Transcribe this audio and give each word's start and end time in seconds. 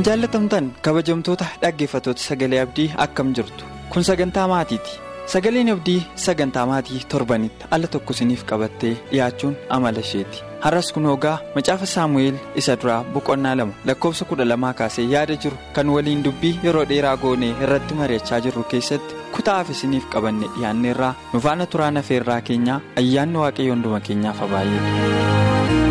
Kan 0.00 0.06
jaallatamtan 0.16 0.66
kabajamtoota 0.82 1.44
dhaggeeffattoota 1.62 2.22
sagalee 2.24 2.60
abdii 2.64 2.92
akkam 3.04 3.34
jirtu? 3.36 3.64
Kun 3.92 4.04
sagantaa 4.04 4.46
maatiiti. 4.48 4.96
Sagaleen 5.26 5.68
abdii 5.72 6.06
sagantaa 6.16 6.64
maatii 6.66 7.02
torbanitti 7.08 7.66
alla 7.70 7.86
tokko 7.86 8.12
isiniif 8.16 8.44
qabattee 8.48 8.94
dhiyaachuun 9.10 9.56
amala 9.68 10.00
isheeti. 10.00 10.40
Har'as 10.64 10.88
kun 10.92 11.04
hoogaa 11.10 11.36
macaafa 11.54 11.86
saamu'eel 11.86 12.38
isa 12.62 12.76
duraa 12.80 13.04
boqonnaa 13.14 13.54
lama 13.60 13.72
lakkoofsa 13.90 14.24
kudha 14.30 14.44
lamaa 14.48 14.72
kaasee 14.80 15.04
yaada 15.12 15.36
jiru 15.44 15.56
kan 15.76 15.88
waliin 15.96 16.24
dubbii 16.24 16.58
yeroo 16.64 16.84
dheeraa 16.92 17.16
goonee 17.16 17.52
irratti 17.66 17.94
mari'achaa 18.00 18.40
jirru 18.46 18.64
keessatti 18.72 19.14
kutaaf 19.36 19.70
isiniif 19.76 20.08
qabanne 20.16 20.48
dhiyaanneerraa 20.56 21.14
nu 21.34 21.40
faana 21.48 21.66
turaan 21.74 21.96
afeerraa 22.02 22.40
keenyaa 22.50 22.80
ayyaanni 23.02 23.38
waaqayyo 23.44 23.72
hunduma 23.76 24.00
keenyaaf 24.08 24.40
baay'eedha. 24.54 25.89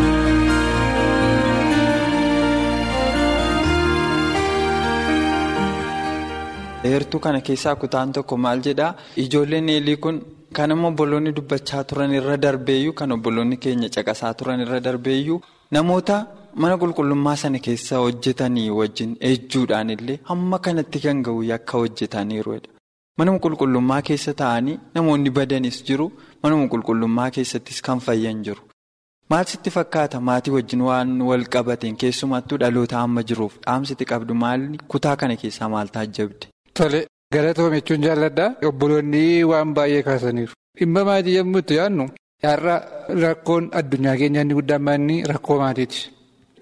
Heertuu 6.84 7.20
kana 7.24 7.40
keessaa 7.48 7.76
kutaan 7.82 8.12
tokko 8.16 8.36
maal 8.44 8.60
jedhaa 8.66 8.92
ijoolleen 9.24 9.68
eelii 9.74 9.96
kun 10.04 10.20
kan 10.58 10.72
amma 10.74 10.88
obboloonni 10.92 11.32
dubbachaa 11.38 11.82
turan 11.92 12.12
irra 12.18 12.36
darbeeyyuu 12.44 12.92
kan 13.00 13.12
obboloonni 13.16 13.56
keenya 13.64 13.88
caqasaa 13.96 14.32
turan 14.42 14.60
irra 14.66 14.80
darbeeyyuu 14.86 15.40
namoota 15.76 16.16
mana 16.62 16.76
qulqullummaa 16.82 17.36
sana 17.42 17.58
keessa 17.66 17.98
hojjetanii 18.04 18.70
wajjin 18.78 19.12
ejjuudhaan 19.30 19.90
illee 19.96 20.18
hamma 20.30 20.58
kanatti 20.66 20.98
kan 21.04 21.22
ga'u 21.26 21.44
akka 21.58 21.78
hojjetaniiruudha. 21.82 22.68
manuma 23.18 23.38
qulqullummaa 23.44 24.02
keessa 24.08 24.32
taa'anii 24.42 24.78
namoonni 24.96 25.30
badanis 25.38 25.78
jiru 25.88 26.06
manuma 26.42 26.68
qulqullummaa 26.74 27.30
keessattis 27.36 27.80
kan 27.88 28.00
fayyan 28.06 28.42
jiru. 28.46 28.62
maal 29.30 29.44
sitti 29.50 29.70
fakkaata 29.76 30.20
maatii 30.28 30.52
wajjin 30.56 30.80
waan 30.88 31.12
wal 31.30 31.44
qabateen 31.56 31.96
keessumattuu 32.02 32.58
dhaloota 32.62 32.98
amma 33.06 33.22
jiruuf 33.32 33.54
dhaamsitti 33.66 34.04
qabdu 34.12 34.34
maalni 34.44 34.78
kutaa 34.94 35.16
kana 35.20 35.36
keessaa 35.42 35.68
maal 35.74 35.88
taajjabde. 35.96 36.46
Tole 36.80 37.00
galatoome 37.34 37.76
jechuun 37.80 38.02
jaalladhaa 38.06 38.48
obboloonni 38.68 39.22
waan 39.50 39.74
baay'ee 39.78 40.02
kaasaniiru 40.08 40.54
dhimma 40.78 41.02
maatii 41.08 41.34
yommuu 41.38 41.60
itti 41.64 41.74
yaadnu 41.80 42.04
har'a 42.46 42.76
rakkoon 43.24 43.64
addunyaa 43.80 44.16
keenyaa 44.20 44.44
inni 44.46 44.54
guddaan 44.58 44.82
maanni 44.88 45.16
rakkoo 45.32 45.58
maatiiti 45.62 46.00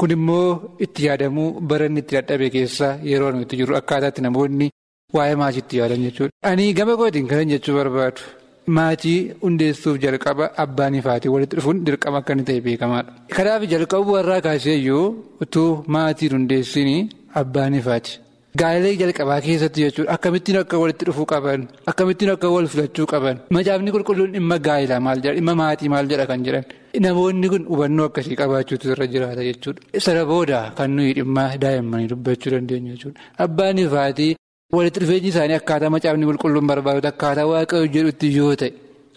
kun 0.01 0.11
immoo 0.17 0.49
itti 0.87 1.07
yaadamuu 1.09 1.49
baranni 1.71 2.01
itti 2.05 2.15
dadhabe 2.19 2.49
keessa 2.57 2.89
yeroo 3.11 3.31
nuti 3.39 3.57
jiru 3.63 3.77
akkaataatti 3.81 4.21
namoonni 4.27 4.67
waa'ee 5.17 5.37
maatii 5.43 5.63
itti 5.65 5.77
yaadan 5.81 6.03
jechuudha. 6.07 6.33
Ani 6.51 6.73
gama 6.79 6.97
kootiin 7.01 7.29
kanan 7.31 7.49
jechuu 7.55 7.75
barbaadu 7.79 8.21
maatii 8.77 9.19
hundeessuuf 9.43 9.97
jalqaba 10.05 10.45
abbaanii 10.65 11.01
fi 11.05 11.09
haatii 11.13 11.33
walitti 11.35 11.57
dhufuun 11.59 11.85
dirqama 11.87 12.19
akka 12.23 12.33
inni 12.35 12.45
ta'e 12.49 12.61
beekamaadha. 12.67 13.11
Kanaaf 13.37 13.63
jalqabu 13.73 14.13
warraa 14.17 14.41
kaasee 14.47 14.77
iyyuu 14.81 15.05
utuu 15.47 15.71
maatiin 15.97 16.33
hundeessin 16.37 16.91
abbaanii 17.43 17.81
fi 17.87 17.91
haati. 17.95 18.13
Gaa'elee 18.57 18.97
jalqabaa 19.01 19.41
keessatti 19.45 19.83
jechuudha 19.85 20.13
akkamittiin 20.17 20.57
akka 20.61 20.79
walitti 20.83 21.05
dhufuu 21.09 21.27
qaban 21.33 21.67
akkamittiin 21.91 22.31
akka 22.35 22.49
wal 22.55 22.67
filachuu 22.73 23.07
qaban 23.13 23.37
macaafni 23.57 23.91
qulqulluun 23.97 24.33
dhimma 24.37 24.57
gaa'elaa 24.67 25.01
maal 25.07 25.21
jedha 25.25 25.35
dhimma 25.39 25.55
maatii 25.61 25.89
maal 25.95 26.07
jedha 26.13 26.27
kan 26.31 26.45
jedhan 26.47 26.65
namoonni 27.07 27.49
kun 27.53 27.65
hubannoo 27.73 28.07
akkasii 28.11 28.37
qabaachuutu 28.41 28.91
irra 28.95 29.07
jiraata 29.13 29.45
jechuudha. 29.49 29.81
Sana 30.07 30.25
booda 30.31 30.63
kan 30.79 30.91
nuyi 30.97 31.13
dhimma 31.19 31.45
daa'immanii 31.65 32.09
dubbachuu 32.15 32.51
dandeenya 32.55 32.93
jechuudha 32.95 33.21
abbaan 33.47 33.79
ifaatii 33.85 34.33
walitti 34.79 35.01
dhufeenyi 35.05 35.29
isaanii 35.35 35.59
akkaataa 35.61 35.91
macaafni 35.97 36.27
qulqulluun 36.31 36.67
barbaadu 36.73 37.09
akkaataa 37.13 37.47
waaqayyo 37.53 37.87
jedhutti 37.99 38.33
yoo 38.39 38.55
ta'e 38.65 38.73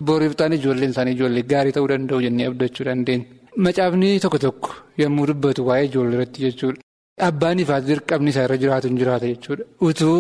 booriiftaan 0.08 0.54
ijoolleen 0.60 0.92
isaanii 0.98 1.16
ijoollee 1.20 1.44
gaarii 1.56 1.72
ta'uu 1.80 1.88
danda'u 1.96 2.22
jennee 2.28 2.48
abdachuu 2.52 2.86
dandeenya. 2.92 3.26
Macaafni 3.66 4.20
tokko 4.24 4.38
tokko 4.46 4.70
yommuu 5.02 5.26
dubbatu 5.34 5.66
waa'ee 5.72 5.86
ijoollee 5.90 6.16
irratti 6.20 6.42
jechuudha. 6.48 6.82
Abbaan 7.30 7.60
ifaas 7.64 7.84
dirqamni 7.90 8.30
isaa 8.34 8.46
irra 8.48 8.58
jiraatu 8.64 8.88
hin 8.90 8.98
jiraata 9.02 9.26
jechuudha. 9.32 9.64
Utuu 9.88 10.18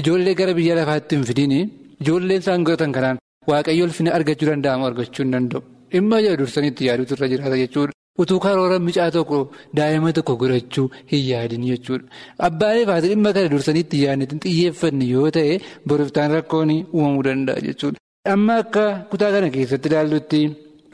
ijoollee 0.00 0.34
gara 0.40 0.52
biyya 0.58 0.74
lafaatti 0.80 1.16
hin 1.16 1.24
fidiin 1.30 1.54
ijoolleen 2.02 2.40
isaan 2.44 2.64
godhatan 2.68 2.92
kanaan 2.96 3.18
waaqayyo 3.50 3.84
ulfina 3.88 4.10
argachuu 4.18 4.48
danda'amu 4.50 4.84
argachuu 4.90 5.22
hin 5.24 5.32
danda'u. 5.36 5.60
Dhimma 5.92 6.16
jedhu 6.24 6.36
dursaniitti 6.42 6.82
yaaduutu 6.88 7.14
irra 7.16 7.28
jiraata 7.32 7.56
jechuudha. 7.62 7.92
Utuu 8.22 8.38
karoora 8.44 8.78
micaa 8.86 9.10
tokko 9.16 9.38
daa'ima 9.78 10.10
tokko 10.16 10.34
godhachuu 10.42 10.86
hin 11.12 11.22
yaadin 11.30 11.64
jechuudha. 11.70 12.04
Abbaan 12.48 12.78
ifaas 12.82 13.04
dhimma 13.10 13.32
kana 13.36 13.48
dursaniitti 13.54 13.96
yaadneetiin 14.04 14.40
xiyyeeffanne 14.46 15.04
yoo 15.14 15.28
ta'e 15.36 15.54
boriiftaan 15.88 16.30
rakkoon 16.36 16.70
uumamuu 16.96 17.24
danda'a 17.28 17.60
jechuudha. 17.66 17.98
Amma 18.34 18.54
akka 18.62 18.84
kutaa 19.10 19.30
kana 19.34 19.48
keessatti 19.56 19.88
ilaallutti 19.90 20.40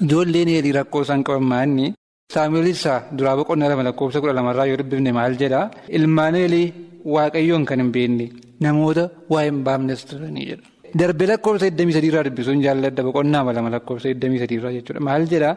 ijoolleen 0.05 0.49
eelii 0.57 0.73
rakkoo 0.79 1.03
isaan 1.07 1.25
qaban 1.29 1.45
maanni. 1.53 1.87
Saamu'eelisaa 2.35 2.99
duraa 3.19 3.37
boqonnaa 3.39 3.69
lama 3.73 3.83
lakkoofsa 3.89 4.21
kudha 4.23 4.35
lamarraa 4.39 4.67
yoo 4.71 4.77
dubbifne 4.81 5.13
maal 5.19 5.35
jedhaa? 5.43 5.71
Ilmaan 5.99 6.35
eelii 6.43 6.67
waaqayyoon 7.15 7.65
kan 7.69 7.79
hin 7.83 7.91
beekne 7.97 8.27
namoota 8.67 9.05
waa 9.33 9.45
hin 9.47 9.61
baafnes 9.69 10.03
turanii 10.11 10.47
jedha. 10.51 10.67
Darbee 11.01 11.29
lakkoofsa 11.31 11.71
23 11.83 12.09
irraa 12.11 12.25
dubbisuun 12.29 12.63
jaalladha 12.67 13.03
boqonnaa 13.09 13.45
lama 13.59 13.71
lakkoofsa 13.77 14.09
23 14.25 14.59
irraa 14.59 14.73
jechuudha. 14.79 15.01
Maal 15.09 15.29
jedhaa? 15.35 15.55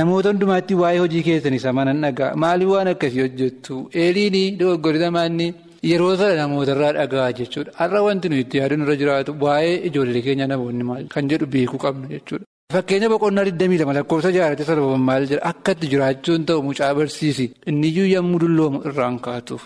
Namoota 0.00 0.28
hundumaatti 0.34 0.74
waa'ee 0.82 1.00
hojii 1.04 1.22
keessan 1.30 1.54
isa 1.60 1.72
manan 1.80 2.04
dhagaa. 2.04 2.30
Maaliif 2.44 2.70
waan 2.74 2.88
akkasii 2.94 3.22
hojjettu? 3.26 3.80
Eeliin 4.04 4.58
dogoggorita 4.60 5.10
maanni? 5.18 5.48
Yeroo 5.90 6.14
sana 6.20 6.34
namootarraa 6.42 6.92
dhagaa 7.00 7.28
jechuudha. 7.40 7.72
Har'a 7.80 8.00
wanti 8.06 8.28
nuyi 8.32 8.44
itti 8.46 8.58
yaaduun 8.60 8.84
irra 8.86 8.96
jiraatu 9.02 9.32
waa'ee 9.46 9.74
ijoollee 9.88 10.22
keenya 10.28 10.46
namoonni 10.54 11.08
kan 11.14 11.28
jedhu 11.34 11.46
beekuu 11.56 11.80
qabnu 11.86 12.06
jechuudha. 12.16 12.44
Fakkeenya 12.72 13.08
boqonnaa 13.12 13.44
22 13.44 13.94
lakkoofsa 13.98 14.30
jaarratti 14.36 14.64
sarbama 14.68 14.98
maal 15.08 15.24
jedha 15.30 15.42
akka 15.50 15.72
itti 15.76 15.90
jiraachuun 15.92 16.44
ta'u 16.48 16.62
mucaa 16.68 16.90
barsiisi 16.98 17.46
inniyyuu 17.70 18.06
yommuu 18.14 18.40
dulloomu 18.42 18.78
irraan 18.88 19.18
kaatuuf. 19.26 19.62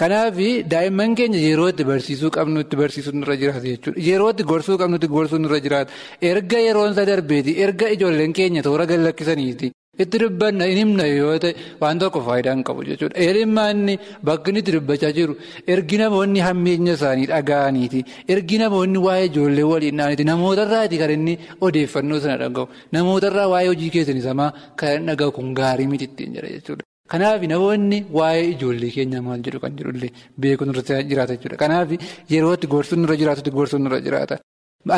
Kanaaf 0.00 0.36
daa'imman 0.72 1.14
keenya 1.18 1.40
yeroo 1.48 1.68
itti 1.72 1.84
barsiisuu 1.90 2.30
qabnu 2.36 2.60
itti 2.64 2.76
barsiisuun 2.82 3.22
irra 3.24 3.36
jiraata 3.42 3.66
jechuudha. 3.72 4.00
Yeroo 4.08 4.30
itti 4.34 4.44
gorsuu 4.50 4.76
qabnu 4.82 4.96
itti 5.00 5.08
gorsuun 5.16 5.44
irra 5.48 5.58
jiraata. 5.66 5.92
Erga 6.30 6.58
yeroon 6.66 6.92
isaa 6.92 7.06
darbeeti 7.10 7.56
erga 7.64 7.86
ijoolleen 7.96 8.32
keenya 8.38 8.62
toora 8.68 8.86
gad 8.90 9.00
lakkisaniiti. 9.06 9.72
Itti 9.98 10.18
dubbanna 10.22 10.64
hin 10.70 10.78
himna 10.80 11.04
yoo 11.10 11.36
ta'e 11.42 11.50
waan 11.80 11.98
tokko 11.98 12.20
faayidaa 12.26 12.54
hin 12.54 12.62
qabu 12.68 12.84
jechuudha. 12.88 13.16
Eelimmaanni 13.24 13.94
bakki 14.28 14.50
inni 14.50 14.60
itti 14.62 14.72
dubbachaa 14.76 15.10
jiru 15.16 15.34
ergi 15.74 15.96
namoonni 16.02 16.40
hammeenya 16.46 16.92
isaanii 16.98 17.26
dhaga'aniiti. 17.32 18.00
Ergi 18.32 18.58
namoonni 18.62 18.98
waa'ee 19.06 19.26
ijoollee 19.30 19.66
waliin 19.72 19.96
dha'aniiti. 20.00 20.24
Namootarraati 20.30 20.96
kan 21.02 21.10
inni 21.16 21.34
odeeffannoo 21.66 22.20
sana 22.24 22.36
dhaga'u. 22.44 22.66
Namootarraa 22.96 23.48
waa'ee 23.52 23.68
hojii 23.72 23.90
keessanii 23.96 24.22
samaa 24.28 24.50
kan 24.82 25.06
dhaga'u 25.10 25.32
kun 25.38 25.50
gaarii 25.58 25.86
miti 25.92 26.04
ittiin 26.10 26.32
jedha 26.38 26.48
jechuudha. 26.54 26.84
Kanaaf 27.12 27.42
namoonni 27.54 27.98
waa'ee 28.18 28.46
ijoollee 28.54 28.90
keenyaa 28.96 29.22
maal 29.26 29.42
jedhu 29.48 29.58
kan 29.64 29.74
jedhullee 29.80 30.10
beekuun 30.46 30.70
irra 30.76 31.02
jiraata 31.10 31.34
jechuudha. 31.36 31.56
Kanaaf 31.64 31.88
yeroo 32.36 32.54
itti 32.60 32.66
gorsuun 32.76 33.04
irra 33.08 33.16
jiraatutti 33.24 33.50
gorsuun 33.58 33.90
irra 33.90 34.00
jiraata. 34.06 34.38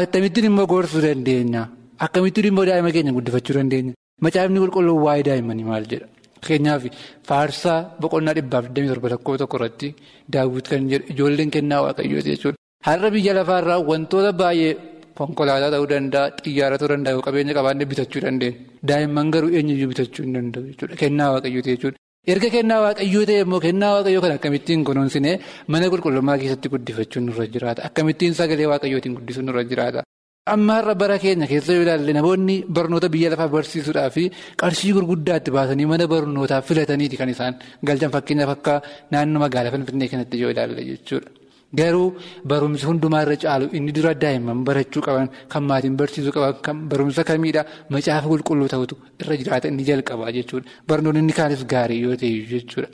Akkamittiin 0.03 0.47
immoo 0.53 0.67
gorsuu 0.77 1.00
dandeenya? 1.09 1.62
Akkamittiin 2.06 2.47
immoo 2.53 2.65
daa'ima 2.71 2.93
keenya 2.99 3.12
guddifachuu 3.19 3.56
dandeenya? 3.59 3.95
Macaafni 4.25 4.59
qulqulluun 4.65 5.01
waa'ee 5.07 5.25
daa'immanii 5.29 5.67
maal 5.71 5.85
jedha? 5.93 6.07
Fakkeenyaaf 6.43 6.83
faarsaa 7.29 7.79
boqonnaa 8.03 8.35
dhibbaaf 8.39 8.65
27 8.79 9.11
tokko 9.15 9.37
tokko 9.43 9.57
irratti 9.61 9.89
daawwiti 10.35 10.69
kan 10.73 10.89
jedhu 10.93 11.07
ijoolleen 11.15 11.51
kennaa 11.57 11.81
waaqayyooti 11.87 12.31
jechuudha. 12.35 12.59
Har'a 12.87 13.09
biyya 13.15 13.33
lafaarraa 13.39 13.79
wantoota 13.91 14.33
baay'ee 14.43 14.73
konkolaataa 15.19 15.71
ta'uu 15.75 15.89
danda'a, 15.93 16.25
xiyyaara 16.45 16.77
ta'uu 16.81 16.91
danda'a, 16.93 17.21
qabeenya 17.27 17.53
qabaannee 17.59 17.87
bitachuu 17.93 18.21
dandeenya. 18.27 18.59
Daa'imman 18.89 19.27
garuu 19.35 19.51
eenyuyyuu 19.59 19.91
bitachuu 19.93 20.23
hin 20.27 20.35
danda'u 20.37 20.65
jechuudha. 20.71 20.95
Kennaa 21.03 21.29
waaqayyooti 21.35 21.71
jechuudha. 21.75 21.99
Erga 22.33 22.49
kennaa 22.57 22.81
waaqayyoo 22.87 23.25
ta'e 23.29 23.41
immoo 23.45 23.61
kennaa 23.67 23.93
waaqayyoo 23.97 24.23
kan 24.25 24.33
akkamittiin 24.39 24.85
kunuunsinee 24.89 25.35
mana 25.73 25.87
qulqullummaa 25.93 26.39
keessatti 26.43 26.69
guddifachuun 26.75 27.25
nurra 27.29 27.47
jiraata. 27.55 27.81
Akkamittiin 27.89 28.35
sagalee 28.41 28.67
waaqayyootiin 28.73 29.15
guddisuun 29.19 29.47
nurra 29.51 29.65
jiraata. 29.71 30.01
Amma 30.44 30.75
har'a 30.83 30.94
bara 30.99 31.19
keenya 31.23 31.47
keessa 31.47 31.73
yoo 31.77 31.83
ilaalle 31.85 32.12
namoonni 32.19 32.55
barnoota 32.77 33.09
biyya 33.15 33.29
lafaa 33.33 33.47
barsiisuudhaa 33.53 34.11
fi 34.17 34.25
qarshii 34.62 34.91
gurguddaatti 34.97 35.53
baasanii 35.56 35.87
mana 35.91 36.09
barnootaa 36.12 36.59
filataniiti 36.69 37.17
kan 37.21 37.31
isaan 37.35 37.55
galchan 37.87 38.11
fakkeenyaaf 38.15 38.50
akka 38.56 38.75
naannoo 39.12 39.43
magaalaa 39.44 39.71
Finfinnee 39.75 40.09
kanatti 40.12 40.41
yoo 40.43 40.50
ilaalle 40.55 40.83
jechuudha. 40.91 41.31
Garuu 41.79 42.09
barumsi 42.50 42.85
hundumaarra 42.91 43.37
caalu 43.44 43.71
inni 43.79 43.93
dura 43.97 44.15
daa'imman 44.25 44.65
barachuu 44.69 45.03
qaban 45.06 45.29
kan 45.53 45.62
maatiin 45.71 45.97
barsiisuu 46.00 46.35
qaban 46.37 46.59
kan 46.67 46.77
barumsa 46.91 47.23
kamiidha 47.31 47.62
macaafa 47.95 48.27
qulqulluu 48.33 48.69
ta'utu 48.75 48.95
irra 49.23 49.35
jiraata 49.41 49.69
inni 49.71 49.85
jalqabaa 49.91 50.35
jechuudha. 50.38 50.67
Barnoonni 50.88 51.21
inni 51.25 51.33
kaanis 51.38 51.62
gaarii 51.73 52.03
yoo 52.05 52.17
ta'e 52.23 52.35
jechuudha. 52.53 52.88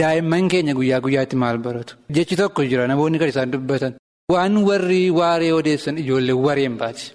Daa'imman 0.00 0.48
keenya 0.52 0.74
guyyaa 0.74 0.98
guyyaatti 1.04 1.36
maal 1.42 1.58
baratu? 1.66 1.94
Jechi 2.16 2.34
tokko 2.40 2.62
jira 2.70 2.88
namoonni 2.90 3.18
kan 3.20 3.28
isaan 3.32 3.50
dubbatan 3.52 3.92
waan 4.32 4.56
warri 4.68 5.10
waaree 5.20 5.52
odeessan 5.52 5.98
ijoollee 6.02 6.32
wareen 6.46 6.76
baati. 6.82 7.12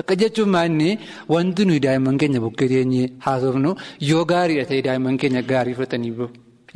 Akka 0.00 0.14
jechuun 0.22 0.48
maanni 0.54 0.98
wanti 1.34 1.64
nuyi 1.64 1.80
daa'imman 1.86 2.18
keenya 2.20 2.40
bukkee 2.44 2.68
teenyee 2.72 3.06
haasofnu 3.26 3.70
yoo 4.10 4.24
gaariidha 4.32 4.66
ta'e 4.70 4.82
daa'imman 4.86 5.16
keenya 5.22 5.42
gaarii 5.50 5.74
fudhatanii 5.78 6.10
bahu. 6.18 6.28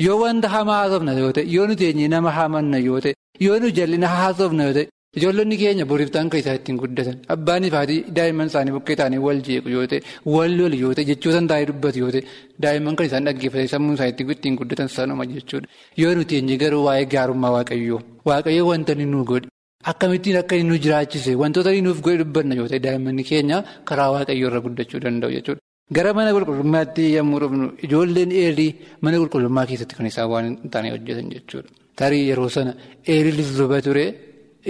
Yoo 0.05 0.17
wanta 0.23 0.49
hamaa 0.55 0.79
haasofna 0.83 1.13
yoo 1.21 1.33
ta'e 1.37 1.45
yoo 1.57 1.67
nuti 1.69 1.85
eenyee 1.91 2.09
nama 2.15 2.31
hamanna 2.39 2.79
yoo 2.89 3.01
ta'e 3.07 3.15
yoo 3.47 3.59
nu 3.61 3.71
jallina 3.79 4.09
haasofna 4.17 4.65
yoo 4.69 4.73
ta'e 4.79 4.89
ijoollonni 5.21 5.57
keenya 5.63 5.85
boriiftaan 5.91 6.31
kan 6.33 6.41
isaa 6.43 6.55
ittiin 6.59 6.77
guddatan 6.83 7.17
abbaanii 7.35 7.71
fi 7.75 7.97
daa'imman 8.19 8.47
isaanii 8.53 8.73
bukkee 8.77 8.97
ta'anii 9.01 9.19
wal 9.27 9.41
jeequ 9.49 9.69
yoo 9.77 9.87
ta'e 9.93 10.01
wal 10.35 10.57
lolu 10.61 10.77
yoo 10.85 10.95
ta'e 10.99 11.05
jechootan 11.11 11.47
taa'ee 11.51 11.67
dubbatu 11.71 11.99
yoo 12.05 12.11
ta'e 12.15 12.23
daa'imman 12.67 12.97
kan 13.01 13.07
isaan 13.11 13.25
dhaggeeffatan 13.31 13.69
sammuu 13.75 13.95
isaanii 13.99 14.31
ittiin 14.37 14.57
guddatan 14.61 14.89
sanuma 14.97 15.27
jechuudha. 15.35 15.69
Yoo 16.03 16.15
nuti 16.21 16.37
eenyee 16.41 16.57
garuu 16.63 16.85
waa'ee 16.89 17.07
gaarummaa 17.17 17.51
waaqayyoo 17.57 18.01
waaqayyoo 18.31 18.69
wanta 18.73 18.95
nu 18.95 19.25
godhe 19.33 19.49
akkamittiin 19.91 20.37
akka 20.43 20.55
inni 20.61 20.71
nu 20.71 20.77
jiraachise 20.85 21.33
wantoota 21.43 21.71
inni 21.73 21.87
nuuf 21.89 22.01
godhe 22.05 22.19
dubbanna 22.23 22.55
yoo 22.61 22.69
ta'e 22.73 22.81
daa'imman 22.87 23.19
keenya 23.31 23.59
karaa 23.89 24.11
waaqayyoo 24.15 24.49
irra 24.51 24.61
guddachuu 24.67 25.01
danda'u 25.05 25.31
jechuudha. 25.37 25.61
Gara 25.97 26.11
mana 26.19 26.31
qulqullummaatti 26.37 27.03
yommuu 27.17 27.41
dhufnu 27.43 27.67
ijoolleen 27.87 28.31
eerii 28.43 28.71
mana 29.05 29.17
qulqullummaa 29.23 29.67
keessatti 29.71 29.95
kan 29.99 30.07
isaan 30.13 30.29
waan 30.33 30.45
hin 30.63 30.71
taane 30.73 30.89
hojjetan 30.95 31.29
jechuudha. 31.35 31.69
Tarii 31.99 32.25
yeroo 32.31 32.49
sana 32.57 32.73
eerri 33.15 33.33
luba 33.59 33.79
ture 33.87 34.05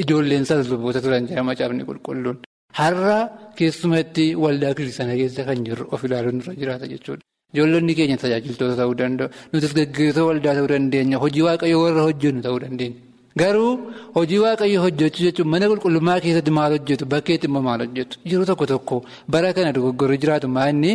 ijoolleen 0.03 0.43
isaas 0.47 0.67
luboota 0.73 1.01
turan 1.05 1.29
jira 1.29 1.43
macaafni 1.51 1.85
qulqulluun. 1.91 2.37
Har'a 2.81 3.19
keessumatti 3.59 4.25
waldaa 4.45 4.75
kiristaanaa 4.79 5.17
keessa 5.21 5.43
kan 5.49 5.59
jirru 5.67 5.85
of 5.95 6.01
ilaaluun 6.07 6.41
irra 6.43 6.55
jiraata 6.61 6.87
jechuudha. 6.93 7.23
Ijoollonni 7.55 7.95
keenya 7.99 8.17
tajaajiltoota 8.23 8.75
ta'uu 8.81 8.95
danda'u. 9.01 9.29
Nutis 9.53 9.73
gaggeessitoota 9.79 10.27
waldaa 10.29 10.55
ta'uu 10.57 10.69
dandeenya. 10.73 11.17
Hojii 11.25 11.45
waaqayyoo 11.49 11.83
warra 11.87 12.03
hojjennu 12.09 12.41
ta'uu 12.47 12.61
dandeenya. 12.65 12.99
Garuu 13.41 13.71
hojii 14.17 14.39
waaqayyoo 14.45 14.83
hojjechuu 14.87 15.25
jechuun 15.27 15.49
mana 15.53 15.67
qulqullummaa 15.71 16.19
keessatti 16.25 16.51
maal 16.59 16.73
hojjetu 16.77 17.05
bakkeetti 17.15 17.47
immoo 17.51 17.63
maal 17.69 17.81
hojjetu? 17.85 18.19
Yeroo 18.31 18.47
tokko 18.51 18.67
tokko 18.73 18.97
bara 19.35 19.53
kana 19.57 19.73
dogoggorri 19.77 20.19
jiraatu 20.25 20.49
maanni 20.57 20.93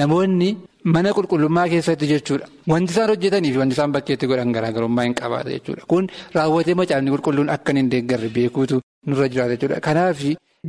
namoonni 0.00 0.48
mana 0.94 1.10
qulqullummaa 1.18 1.66
keessatti 1.72 2.06
jechuudha. 2.12 2.46
Wanti 2.72 2.92
isaan 2.94 3.08
hojjetanii 3.12 3.52
fi 3.54 3.58
wanti 3.62 3.74
isaan 3.78 3.92
bakkeetti 3.96 4.26
godhan 4.32 4.52
garaagarummaa 4.56 5.04
hin 5.08 5.14
qabaata 5.22 5.50
jechuudha. 5.54 5.82
Kun 5.92 6.04
raawwatee 6.36 6.74
macaafni 6.82 7.10
qulqulluun 7.14 7.48
akka 7.56 7.72
hin 7.80 7.88
deeggarre 7.96 8.28
beekuutu 8.36 8.76
nurra 9.06 9.28
jiraata 9.32 9.54
jechuudha. 9.56 9.80
Kanaaf 9.88 10.20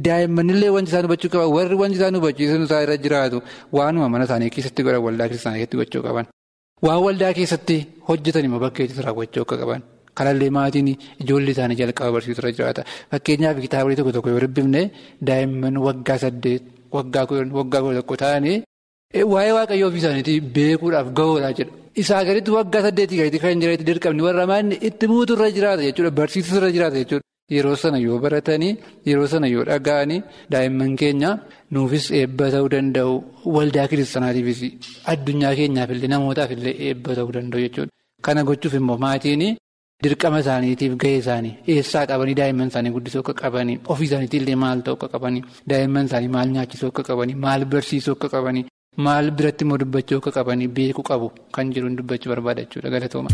daa'immannillee 0.08 0.70
wanti 0.78 0.90
isaan 0.94 1.06
hubachuu 1.10 1.30
qaban 1.36 1.52
warri 1.58 1.76
wanti 1.84 1.98
isaan 2.00 2.16
hubachiisan 2.22 2.64
isaa 2.70 2.82
irra 2.88 2.98
jiraatu 3.06 3.38
waanuma 3.78 4.08
mana 4.16 4.24
isaanii 4.32 4.50
keessatti 4.56 4.82
godhan 4.88 5.04
waldaa 5.06 5.28
keessatti 7.38 7.78
hojjetan 8.10 8.46
immoo 8.48 8.60
bakkeetti 8.66 9.02
raawwachuu 9.08 9.42
akka 9.46 9.58
qaban. 9.62 9.82
Kanallee 10.20 10.50
maatiin 10.58 10.88
ijoollee 11.24 11.54
isaanii 11.56 11.78
jalqaba 11.82 12.12
barsiisuu 12.16 12.42
irra 12.44 12.52
jiraata. 12.58 12.82
Fakkeenyaaf 13.12 13.58
kitaabolee 13.66 13.96
tokko 14.00 14.12
tokko 14.18 14.30
yoo 14.34 14.42
dubbifne 14.46 14.82
daa'imman 15.28 15.78
waggaa 15.88 16.18
saddeet 16.26 16.64
waggaa 16.96 17.26
kudha 17.30 17.94
tokko 18.00 18.16
ta'anii 18.24 18.58
waa'ee 19.34 19.54
waaqayyoo 19.58 19.88
ofii 19.90 20.02
isaaniitii 20.04 20.40
beekuudhaaf 20.56 21.08
gahuudhaa 21.20 21.54
jedha. 21.60 21.72
Isaa 22.02 22.24
gaditti 22.28 22.52
waggaa 22.58 22.82
saddeetii 22.86 23.18
gaditti 23.20 23.40
kan 23.44 23.62
jireetti 23.62 23.86
dirqamni 23.90 24.22
warra 24.28 24.46
maanni 24.52 24.76
itti 24.90 25.08
muutu 25.12 25.34
irra 25.38 25.48
jiraata 25.58 25.84
jechuudha. 25.88 26.12
Barsiisuu 26.20 26.58
irra 26.60 26.70
jiraata 26.76 26.98
jechuudha. 27.02 27.26
Yeroo 27.56 27.76
sana 27.82 27.98
yoo 28.06 28.18
baratanii 28.24 28.74
yeroo 29.10 29.28
sana 29.32 29.48
yoo 29.54 29.64
dhaga'anii 29.70 30.20
daa'imman 30.54 30.92
keenya 31.02 31.30
nuufis 31.74 32.06
eebba 32.20 32.46
ta'uu 32.56 32.70
danda'u 32.74 33.14
waldaa 33.56 33.88
kiristaanaatiifis 33.92 34.60
addunyaa 35.14 35.54
keenyaafillee 35.60 36.10
namootaafillee 36.14 36.76
eebba 36.90 37.16
ta'uu 37.18 37.32
danda'u 37.38 37.62
jechuudha. 37.66 37.92
Kana 38.26 38.44
gochuuf 38.50 38.74
immoo 38.80 38.98
maatiin. 39.06 39.44
Dirqama 40.06 40.40
isaaniitiif 40.42 40.94
gahee 41.04 41.18
isaanii 41.22 41.50
eessaa 41.74 42.04
qabanii 42.12 42.36
daa'imman 42.40 42.70
isaanii 42.72 42.92
guddisuu 42.98 43.22
akka 43.24 43.34
qabanii 43.42 43.76
ofii 43.96 44.06
isaaniitillee 44.10 44.56
maal 44.62 44.84
ta'uu 44.86 44.96
akka 45.00 45.10
qabanii 45.16 45.42
daa'imman 45.72 46.06
isaanii 46.10 46.32
maal 46.36 46.54
nyaachisuu 46.58 46.92
akka 46.94 47.04
qabanii 47.10 47.36
maal 47.46 47.66
barsiisuu 47.74 48.14
akka 48.18 48.30
qabanii 48.36 48.64
maal 49.08 49.32
biratti 49.42 49.66
immoo 49.68 49.78
dubbachuu 49.82 50.20
akka 50.22 50.32
qabanii 50.38 50.68
beekuu 50.78 51.04
qabu 51.10 51.28
kan 51.58 51.74
jiruun 51.78 51.98
dubbachuu 52.00 52.32
barbaada 52.34 52.64
jechuudha 52.68 52.90
galatooma. 52.96 53.30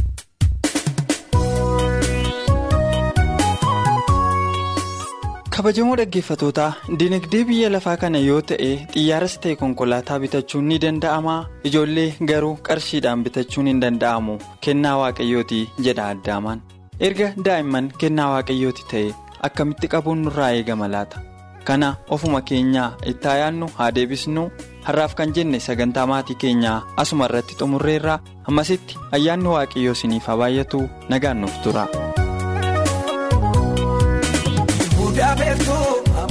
Kabajamoo 5.56 5.96
dhaggeeffatootaa 6.00 6.74
dinagdee 7.00 7.44
biyya 7.50 7.69
lafaa 7.74 7.98
kana 8.04 8.19
yoo 8.28 8.40
ta'e 8.52 8.69
xiyyaaras 8.94 9.36
ta'e 9.44 9.56
konkolaataa 9.62 10.19
bitachuun 10.24 10.66
ni 10.69 10.80
danda'ama. 10.84 11.36
Ijoollee 11.69 12.10
garuu 12.31 12.56
qarshiidhaan 12.69 13.24
bitachuun 13.28 13.68
hin 13.72 13.80
danda'amu. 13.84 14.38
Kennaa 14.68 14.96
waaqayyooti 15.02 15.60
jedha 15.88 16.07
addaamaan. 16.16 16.62
Erga 17.10 17.30
daa'imman 17.46 17.92
kennaa 18.04 18.30
waaqayyooti 18.34 18.84
ta'e 18.92 19.13
akkamitti 19.50 19.88
qabuun 19.96 20.22
nurraa 20.25 20.52
eegama 20.57 20.88
laata? 20.96 21.19
Kana 21.68 21.96
ofuma 22.18 22.42
keenyaa 22.50 22.90
itti 23.13 23.28
yaannu 23.42 23.69
haa 23.78 23.92
deebisnu. 24.00 24.50
Har'aaf 24.90 25.16
kan 25.22 25.34
jenne 25.40 25.60
sagantaa 25.68 26.06
maatii 26.12 26.36
keenyaa 26.44 26.81
asuma 27.06 27.25
irratti 27.31 27.56
xumurreerra. 27.62 28.19
Ammasitti 28.52 28.96
ayyaanni 29.19 29.50
waaqayyoo 29.56 29.96
isiniif 30.00 30.28
haa 30.34 30.38
baay'atu 30.44 30.84
nagaan 31.10 31.42
nuuf 31.46 31.57
tura. 31.63 31.88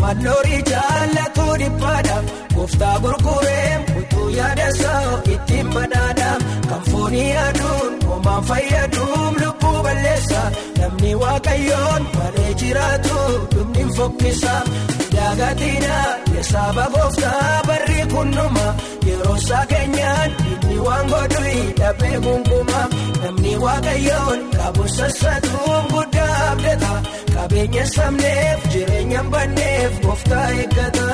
Malloorii 0.04 0.62
jaallatu 0.70 1.44
dhiphaadha 1.60 2.16
gooftaa 2.54 2.96
gurguree 3.04 3.70
utuu 4.00 4.28
yaada 4.38 4.66
isaa 4.74 5.02
ittiin 5.34 5.68
badhaadha 5.74 6.28
kan 6.68 6.82
foonii 6.90 7.30
aduun 7.44 7.94
homaan 8.08 8.44
fayyaduun 8.50 9.38
lubbuu 9.42 9.78
balleessa 9.86 10.42
namni 10.80 11.14
waaqayyoon 11.22 12.02
malee 12.18 12.52
jiraatu 12.62 13.16
dhumni 13.54 13.84
fokkisa 13.96 14.54
daagatina 15.14 15.96
yesaaba 16.36 16.86
gooftaa 16.96 17.62
barri 17.70 18.00
kunnuma. 18.14 18.66
Yeroo 19.08 19.36
isaa 19.42 19.64
keenyaan 19.72 20.30
inni 20.52 20.78
waan 20.86 21.08
godhu 21.14 21.56
dhabee 21.80 22.16
gunguuma 22.26 22.80
namni 23.22 23.56
waaqayyoon 23.64 24.38
qabu 24.56 24.88
sassatuun 24.98 25.84
guddaa 25.92 26.32
abdata. 26.52 26.92
Qabeenya 27.34 27.84
sabneef 27.94 28.60
jireenya 28.72 29.22
banneef 29.32 29.92
gooftaa 30.06 30.46
eeggata. 30.60 31.06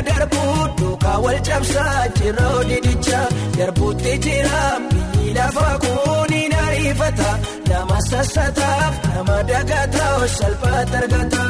Jireenya 0.00 0.18
darbuu 0.18 0.68
duukaa 0.78 1.18
wal 1.24 1.38
cabsaa 1.46 2.08
jira 2.18 2.44
odiidichaa 2.58 3.26
darbuutti 3.58 4.12
jira 4.24 4.60
biyyi 4.90 5.34
lafaa 5.34 5.74
kuni 5.82 6.40
ariifata 6.64 7.30
nama 7.68 7.98
sassataaf 8.10 8.94
nama 9.14 9.36
dagataa 9.50 10.28
salphaatti 10.36 10.96
argata 11.00 11.44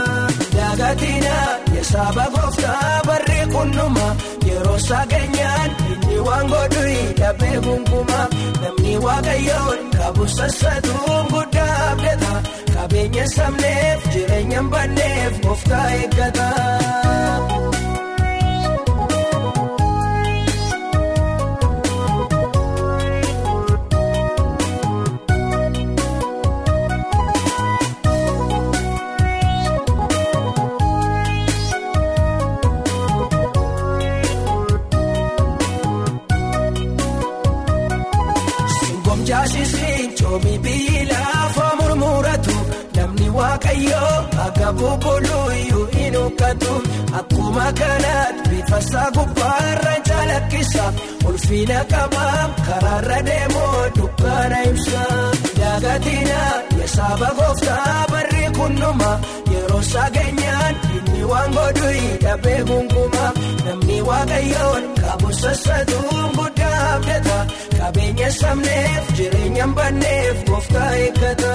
dagatina 0.56 1.34
yesaaba 1.76 2.24
gooftaa 2.34 3.02
barri 3.06 3.40
kunnuma 3.54 4.06
yeroo 4.48 4.76
isaa 4.82 5.04
keenyaan 5.12 5.70
inni 5.92 6.18
waan 6.26 6.46
godhu 6.54 6.84
dhabee 7.20 7.56
gungumaa 7.66 8.26
namni 8.62 8.94
waaqayyoon 9.06 9.80
qabu 9.98 10.24
sassatuun 10.38 11.24
guddaa 11.34 11.74
abdata 11.92 12.32
qabeenya 12.74 13.26
sabneef 13.36 14.10
jireenya 14.14 14.62
banneef 14.74 15.40
gooftaa 15.46 15.86
eeggata. 16.00 16.48
Jaasisiin 39.30 40.10
coomi 40.18 40.54
biyyi 40.64 41.00
lafa 41.10 41.66
murmuratu 41.80 42.54
namni 42.96 43.28
waaqayyoo 43.36 44.16
akka 44.46 44.68
bubbuluu 44.78 45.44
iyyuu 45.58 45.86
hin 45.96 46.14
huqqatu 46.20 46.72
akkuma 47.20 47.66
kanaatti 47.80 48.48
bifa 48.50 48.78
isaa 48.84 49.06
gubbaarra 49.16 49.94
calaqqisa 50.08 50.84
ulfina 51.28 51.78
qabaa 51.92 52.42
karaarra 52.66 53.18
deemoo 53.28 53.82
dukkaana 53.98 54.58
ibsa 54.70 55.02
daagatina 55.60 56.40
yaasaba 56.80 57.28
gooftaa 57.38 58.06
barri 58.12 58.44
kunnuma 58.58 59.10
yeroo 59.70 59.82
sageenyaan 59.92 60.74
inni 60.96 61.22
waan 61.30 61.52
godhu 61.56 61.88
hidhabee 61.98 62.60
gunguma 62.68 63.26
namni 63.64 63.98
waaqayyoon 64.08 64.84
qabu 65.00 65.30
sassatuun 65.42 66.30
guddaa 66.38 66.78
abdata 66.94 67.38
qabeenya 67.78 68.30
sabneef 68.40 69.04
jireenya 69.16 69.66
banneef 69.76 70.36
gooftaa 70.50 70.90
eeggata. 71.04 71.52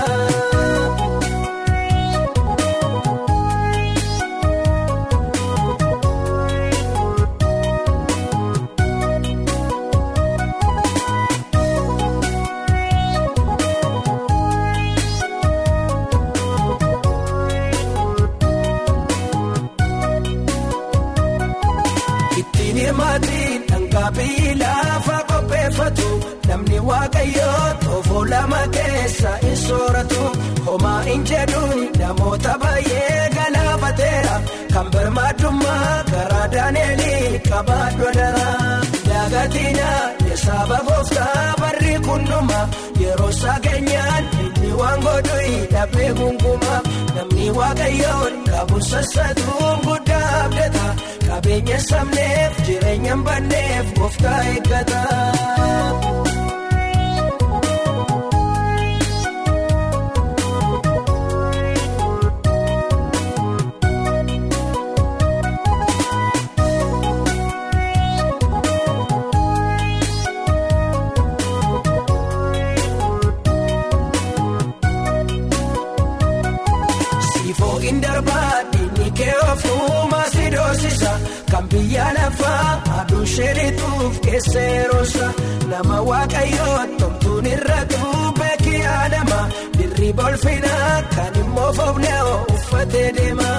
Dhangaa 22.93 24.11
biyyi 24.15 24.53
lafa 24.61 25.17
qopheeffatu 25.29 26.07
namni 26.47 26.79
waaqayyoo 26.89 27.67
toofoo 27.83 28.25
lama 28.31 28.61
keessa 28.75 29.31
hin 29.43 29.57
sooratu 29.65 30.21
homaa 30.65 31.01
hin 31.07 31.23
jedhuun 31.29 31.81
namoota 31.99 32.53
baay'ee 32.63 33.29
galaafateera 33.35 34.35
kan 34.73 34.87
birmaadummaa 34.93 36.03
karaa 36.11 36.47
daaneelii 36.55 37.39
qabaadhu 37.49 38.11
dara 38.17 38.49
daagatina 39.09 39.89
yaasaba 40.29 40.79
gooftaa 40.89 41.55
barri 41.61 41.95
kunnuma 42.07 42.61
yeroo 43.03 43.31
sageenyaan 43.41 44.23
inni 44.43 44.71
waan 44.81 44.99
godhu 45.07 45.37
hidhabee 45.47 46.11
gunguma 46.21 46.75
namni 47.45 47.57
waaqayyoon 47.59 48.35
qabu 48.49 48.77
sassatuun 48.89 49.77
guddaa 49.85 50.29
abdata. 50.45 50.85
qabeenya 51.27 51.77
sabneef 51.89 52.53
jireenya 52.65 53.15
banneef 53.25 53.85
gooftaa 53.97 54.39
eeggata. 54.53 56.25
Doorsisa 80.95 81.19
kan 81.51 81.67
biyya 81.69 82.05
lafaa 82.15 82.81
aduu 82.99 83.25
sheerituuf 83.25 84.19
keesseerosa 84.25 85.27
nama 85.69 85.97
waaqayyoo 86.09 86.81
tomtuun 86.99 87.45
irratti 87.45 87.99
beekii 88.39 88.83
adama. 88.99 89.39
Dirriba 89.77 90.23
olfinaa 90.29 91.01
kan 91.15 91.33
immoo 91.41 91.71
foofnee 91.77 92.21
uffatee 92.53 93.09
deema 93.17 93.51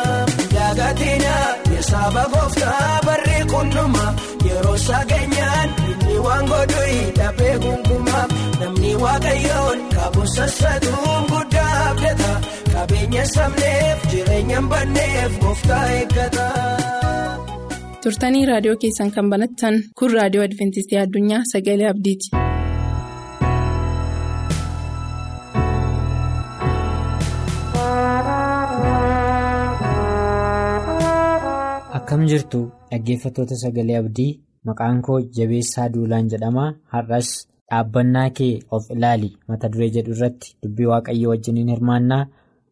daagatina 0.55 1.35
yaasaba 1.75 2.25
gooftaa 2.33 3.01
barri 3.07 3.39
kunnuma 3.53 4.07
yeroo 4.49 4.79
sageenyaan 4.87 5.69
inni 5.91 6.19
waan 6.27 6.47
godhu 6.53 6.83
hidhabee 6.93 7.57
gunguma. 7.65 8.21
Namni 8.61 8.93
waaqayyoon 9.05 9.79
qabu 9.97 10.23
sassatuun 10.37 11.23
guddaa 11.33 11.73
abdata. 11.91 12.33
qabeenya 12.73 13.25
sabneef 13.35 13.99
jireenya 14.11 14.61
banneef 14.71 15.33
gooftaa 15.43 15.85
eeggata. 15.99 16.47
Turtanii 18.07 18.43
raadiyoo 18.51 18.77
keessan 18.85 19.13
kan 19.19 19.31
banattan 19.35 19.79
kun 20.01 20.15
raadiyoo 20.19 20.45
adventistii 20.49 21.01
addunyaa 21.05 21.43
sagalee 21.53 21.89
abdiiti. 21.95 22.31
akkam 31.99 32.23
jirtu 32.31 32.61
dhaggeeffattoota 32.91 33.57
sagalee 33.63 33.99
abdii 34.03 34.31
maqaan 34.69 34.99
koo 35.07 35.19
jabeessaa 35.37 35.89
duulaan 35.95 36.29
jedhama 36.33 36.65
har'as 36.95 37.29
dhaabbannaa 37.71 38.29
kee 38.39 38.53
of 38.77 38.85
ilaali 38.97 39.31
mata 39.49 39.69
duree 39.73 39.91
jedhu 39.97 40.13
irratti 40.17 40.55
dubbii 40.63 40.89
waaqayyoo 40.93 41.31
wajjiniin 41.33 41.73
hirmaannaa. 41.75 42.25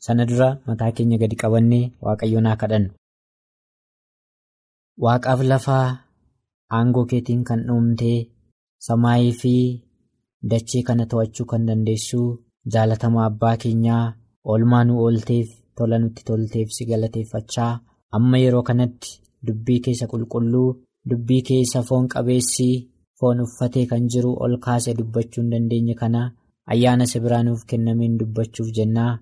sana 0.05 0.25
dura 0.31 0.49
mataa 0.69 0.91
keenya 0.97 1.19
gadi 1.23 1.37
qabannee 1.43 1.85
waaqayyoon 2.07 2.47
haa 2.49 2.57
kadhannu. 2.63 2.91
Waaqaaf 5.03 5.41
lafaa 5.51 5.87
aangoo 6.77 7.05
keetiin 7.11 7.43
kan 7.49 7.63
dhuumtee 7.69 8.19
samaayii 8.87 9.33
fi 9.41 9.55
dachee 10.51 10.83
kana 10.89 11.07
to'achuu 11.11 11.47
kan 11.53 11.67
dandeessu 11.69 12.21
jaalatamaa 12.73 13.25
abbaa 13.31 13.57
keenyaa 13.65 14.05
oolmaa 14.51 14.85
nu 14.87 14.95
oolteef 15.05 15.49
tola 15.77 15.99
nutti 16.03 16.25
tolteef 16.29 16.69
si 16.77 16.85
galateeffachaa 16.91 17.73
amma 18.19 18.39
yeroo 18.45 18.63
kanatti 18.69 19.19
dubbii 19.47 19.81
keessa 19.85 20.07
qulqulluu 20.13 20.69
dubbii 21.11 21.43
keessa 21.49 21.83
foon 21.89 22.09
qabeessi 22.15 22.69
foon 23.21 23.41
uffatee 23.47 23.87
kan 23.91 24.07
jiru 24.13 24.33
ol 24.45 24.55
kaasee 24.65 24.95
dubbachuu 25.01 25.43
hin 25.43 25.51
dandeenye 25.53 25.95
kana 26.01 26.23
ayyaana 26.73 27.07
si 27.11 27.21
biraanuuf 27.25 27.65
kennameen 27.71 28.19
dubbachuuf 28.21 28.71
jennaa. 28.79 29.13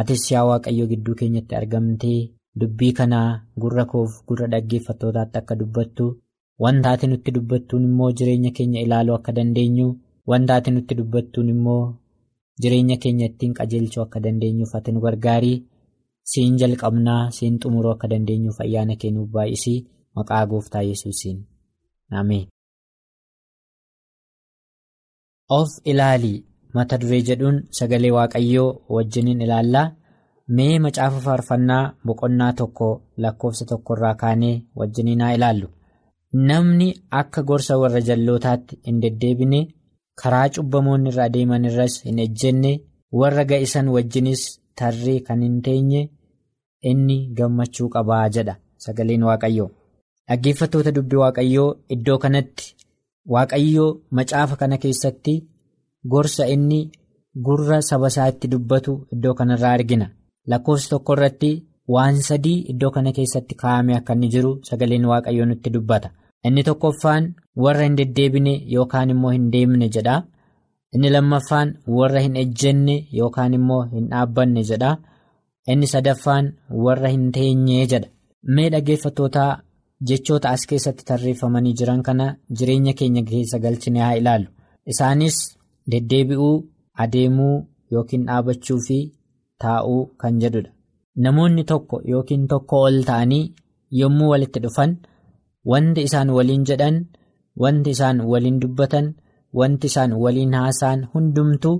Atis 0.00 0.24
yaa 0.32 0.44
Waaqayyo 0.48 0.84
gidduu 0.90 1.14
keenyatti 1.20 1.54
argamtee 1.60 2.18
dubbii 2.60 2.92
kanaa 2.98 3.28
gurra 3.62 3.84
koof 3.92 4.12
gurra 4.26 4.46
dhaggeeffattootaatti 4.52 5.38
akka 5.40 5.54
dubbattu 5.60 6.06
wanta 6.64 6.90
ati 6.94 7.06
nutti 7.10 7.30
dubbattuun 7.36 7.84
immoo 7.88 8.10
jireenya 8.18 8.50
keenya 8.56 8.80
ilaaluu 8.86 9.14
akka 9.18 9.32
dandeenyu 9.38 9.88
wanta 10.30 10.56
ati 10.56 10.70
nutti 10.74 10.94
dubbattuun 11.00 11.48
immoo 11.54 11.82
jireenya 12.62 12.96
keenya 13.02 13.26
ittiin 13.30 13.54
qajeelchuu 13.58 14.02
akka 14.06 14.20
dandeenyuuf 14.24 14.74
ati 14.78 14.92
nu 14.92 15.00
gargaarii 15.06 15.58
siin 16.32 16.56
jalqabnaa 16.60 17.22
siin 17.36 17.58
xumuruu 17.62 17.92
akka 17.96 18.08
dandeenyuuf 18.12 18.60
ayyaana 18.64 18.96
kennuuf 19.02 19.28
baay'isii 19.36 19.78
maqaa 20.16 20.46
gooftaa 20.50 20.82
yesuusiin 20.90 21.38
ameen. 22.20 22.46
Of 25.58 25.70
ilaalii. 25.84 26.38
mata 26.74 26.96
duree 27.02 27.22
jedhuun 27.28 27.56
sagalee 27.76 28.10
waaqayyoo 28.16 28.68
wajjiniin 28.96 29.40
ilaallaa 29.46 29.86
mee 30.58 30.78
macaafa 30.84 31.20
faarfannaa 31.26 31.82
boqonnaa 32.06 32.52
tokko 32.60 32.88
lakkoofsa 33.24 33.64
tokkorraa 33.72 34.14
kaanee 34.22 34.54
wajjiniin 34.80 35.20
haa 35.24 35.32
ilaallu 35.38 35.68
namni 36.48 36.88
akka 37.20 37.42
gorsa 37.50 37.78
warra 37.82 38.00
jallootaatti 38.08 38.78
hin 38.88 39.00
deddeebine 39.02 39.60
karaa 40.22 40.48
cubbamoonni 40.56 41.08
irra 41.12 41.24
adeeman 41.30 41.64
irras 41.70 41.94
hin 42.08 42.18
ejjenne 42.26 42.72
warra 43.22 43.44
ga'isan 43.52 43.88
wajjinis 43.96 44.42
tarree 44.80 45.18
kan 45.28 45.42
hin 45.46 45.58
teenye 45.68 46.02
inni 46.92 47.18
gammachuu 47.40 47.88
qabaa 47.96 48.24
jedha 48.36 48.54
sagaleen 48.86 49.22
waaqayyoo 49.30 49.70
dhaggeeffattoota 50.28 50.92
dubbii 50.98 51.20
waaqayyoo 51.24 51.68
iddoo 51.96 52.18
kanatti 52.24 52.66
waaqayyoo 53.34 53.90
macaafa 54.18 54.56
kana 54.60 54.76
keessatti. 54.84 55.34
Gorsa 56.12 56.44
inni 56.54 56.78
gurra 57.46 57.78
saba 57.88 58.08
isaa 58.12 58.28
itti 58.32 58.48
dubbatu 58.52 58.92
iddoo 59.14 59.34
kanarraa 59.40 59.72
argina. 59.78 60.06
Lakkoofsa 60.50 60.88
tokko 60.90 61.12
irratti 61.16 61.50
waan 61.94 62.18
sadii 62.28 62.58
iddoo 62.72 62.90
kana 62.96 63.12
keessatti 63.18 63.54
kaa'amee 63.62 63.96
akka 64.00 64.12
inni 64.16 64.28
jiru 64.34 64.50
sagaleen 64.68 65.04
waaqayyoo 65.10 65.46
nutti 65.50 65.70
dubbata. 65.74 66.10
Inni 66.46 66.62
tokkoffaan 66.68 67.24
warra 67.64 67.82
hin 67.86 67.96
deddeebine 68.00 68.54
yookaan 68.74 69.10
immoo 69.14 69.30
hin 69.36 69.50
deemne 69.52 69.88
jedha. 69.96 70.16
Inni 70.94 71.10
lammaffaan 71.14 71.74
warra 71.98 72.20
hin 72.26 72.36
ejjenne 72.42 72.96
yookaan 73.18 73.54
immoo 73.58 73.82
hin 73.94 74.08
dhaabbanne 74.12 74.62
jedha. 74.70 74.92
Inni 75.72 75.86
sadaffaan 75.94 76.52
warra 76.86 77.08
hin 77.14 77.26
teenye 77.36 77.86
jedha. 77.92 78.08
Mee 78.54 78.70
dhaggeeffattootaa 78.74 79.50
jechoota 80.08 80.48
as 80.56 80.66
keessatti 80.68 81.04
tarreeffamanii 81.08 81.72
jiran 81.80 82.02
kana 82.02 82.26
jireenya 82.58 82.92
keenya 83.00 83.22
keessa 83.30 83.58
galchine 83.64 84.00
haa 84.06 84.14
ilaallu. 84.22 84.48
Isaanis. 84.86 85.36
Deddeebi'uu 85.90 86.54
adeemuu 87.04 87.54
yookiin 87.92 88.24
dhaabachuu 88.26 88.78
fi 88.86 88.98
taa'uu 89.62 90.02
kan 90.20 90.34
jedhudha. 90.42 90.70
Namoonni 91.24 91.64
tokko 91.70 91.96
yookiin 92.12 92.44
tokko 92.52 92.76
ol 92.86 92.98
ta'anii 93.08 93.44
yommuu 94.00 94.28
walitti 94.32 94.60
dhufan 94.64 94.92
wanti 95.70 96.00
isaan 96.08 96.30
waliin 96.36 96.64
jedhan 96.68 96.96
wanti 97.62 97.90
isaan 97.96 98.20
waliin 98.30 98.60
dubbatan 98.62 99.06
wanti 99.58 99.86
isaan 99.92 100.12
waliin 100.22 100.54
haasa'an 100.60 101.00
hundumtuu 101.14 101.76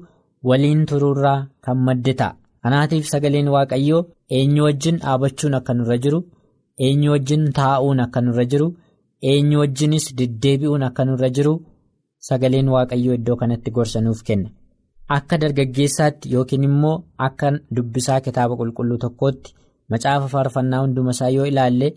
waliin 0.48 0.82
turuurraa 0.88 1.38
kan 1.64 1.78
madde 1.86 2.12
ta'a. 2.20 2.36
kanaatiif 2.62 3.06
sagaleen 3.12 3.48
waaqayyoo 3.54 4.02
eenyu 4.38 4.62
wajjin 4.66 4.96
dhaabachuun 5.02 5.54
akka 5.58 5.72
nurra 5.76 5.96
jiru 6.04 6.18
eenyu 6.86 7.10
wajjin 7.14 7.44
taa'uun 7.58 8.00
akka 8.04 8.20
nurra 8.24 8.44
jiru 8.52 8.66
eenyu 9.30 9.58
wajjinis 9.62 10.06
deddeebi'uun 10.18 10.82
akka 10.88 11.02
nurra 11.08 11.28
jiru 11.36 11.54
sagaleen 12.28 12.68
waaqayyoo 12.74 13.14
iddoo 13.18 13.36
kanatti 13.40 13.70
gorsa 13.76 14.00
nuuf 14.04 14.20
kenna. 14.26 14.50
Akka 15.16 15.36
dargaggeessaatti 15.42 16.30
yookiin 16.34 16.64
immoo 16.68 16.96
akka 17.26 17.48
dubbisaa 17.76 18.20
kitaaba 18.26 18.54
qulqulluu 18.60 18.98
tokkootti 19.04 19.54
macaafa 19.94 20.28
faarfannaa 20.34 20.80
hunduma 20.84 21.14
isaa 21.16 21.30
yoo 21.36 21.46
ilaalle 21.52 21.88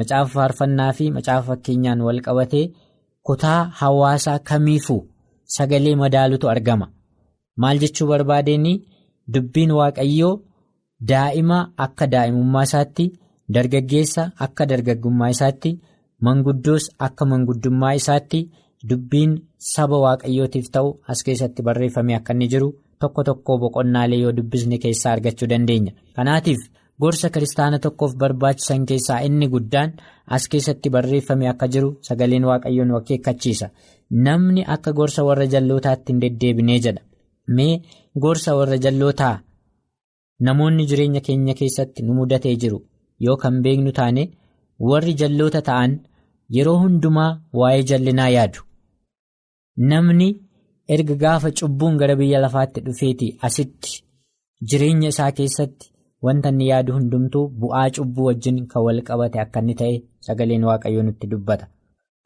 macaafa 0.00 0.32
faarfannaa 0.38 0.88
fi 0.98 1.04
macaafa 1.16 1.46
fakkeenyaan 1.50 2.00
wal 2.06 2.20
qabatee 2.26 2.64
kutaa 3.30 3.60
hawaasaa 3.82 4.38
kamiifuu 4.50 5.00
sagalee 5.56 5.94
madaalutu 6.02 6.48
argama. 6.54 6.86
Maal 7.60 7.78
jechuu 7.84 8.08
barbaadeenii 8.12 8.76
dubbiin 9.34 9.70
waaqayyoo 9.78 10.34
daa'ima 11.10 11.58
akka 11.86 12.06
daa'imummaa 12.14 12.66
isaatti 12.70 13.06
dargaggeessa 13.54 14.22
akka 14.46 14.66
dargaggummaa 14.70 15.30
isaatti 15.36 15.70
manguddoos 16.26 16.84
akka 17.06 17.24
manguddummaa 17.32 17.94
isaatti. 18.02 18.40
Dubbiin 18.90 19.32
saba 19.72 19.98
waaqayyootiif 20.04 20.66
ta'u 20.74 20.88
as 21.12 21.22
keessatti 21.26 21.62
barreeffamee 21.68 22.16
akka 22.18 22.32
inni 22.34 22.48
jiru 22.52 22.68
tokko 23.00 23.22
tokko 23.28 23.58
boqonnaalee 23.62 24.18
yoo 24.24 24.32
dubbisne 24.36 24.78
keessaa 24.84 25.12
argachuu 25.16 25.48
dandeenya. 25.52 25.92
Kanaatiif 26.16 26.60
gorsa 27.00 27.28
kiristaana 27.30 27.78
tokkoof 27.78 28.14
barbaachisan 28.20 28.86
keessaa 28.90 29.20
inni 29.28 29.48
guddaan 29.54 29.90
as 30.36 30.48
keessatti 30.52 30.90
barreeffamee 30.94 31.48
akka 31.52 31.68
jiru 31.74 31.90
sagaleen 32.08 32.44
waaqayyoon 32.50 32.94
akeekkachiisa. 32.98 33.68
Namni 34.10 34.64
akka 34.76 34.92
gorsa 34.92 35.24
warra 35.28 35.46
jallootaatti 35.54 36.12
hin 36.12 36.20
deddeebinee 36.22 36.78
jedha. 36.86 37.02
Mee 37.56 37.82
gorsa 38.22 38.56
warra 38.58 38.76
jallootaa 38.84 39.34
namoonni 40.46 40.86
jireenya 40.90 41.20
keenya 41.26 41.54
keessatti 41.60 42.02
nu 42.06 42.14
mudatee 42.18 42.54
jiru 42.62 42.78
yoo 43.26 43.36
kan 43.42 43.62
beeknu 43.66 43.92
taane 43.98 44.24
warri 44.90 45.14
jalloota 45.20 45.62
ta'an 45.68 45.92
yeroo 46.56 46.78
hundumaa 46.82 47.30
waa'ee 47.60 47.82
jallinaa 47.90 48.28
yaadu. 48.36 48.60
Namni 49.76 50.28
erga 50.88 51.14
gaafa 51.22 51.50
cubbuun 51.58 51.96
gara 52.00 52.14
biyya 52.16 52.40
lafaatti 52.40 52.80
dhufeeti 52.86 53.28
asitti 53.48 54.02
jireenya 54.70 55.08
isaa 55.14 55.30
keessatti 55.38 55.90
wanta 56.26 56.48
inni 56.52 56.68
yaadu 56.70 56.92
hundumtuu 56.96 57.44
bu'aa 57.60 57.88
cubbuu 57.96 58.26
wajjin 58.28 58.58
kan 58.70 58.82
wal 58.86 59.00
qabate 59.08 59.38
akka 59.44 59.60
inni 59.62 59.74
ta'e 59.80 59.96
sagaleen 60.26 60.64
waaqayyoo 60.68 61.02
nutti 61.06 61.26
dubbata. 61.32 61.66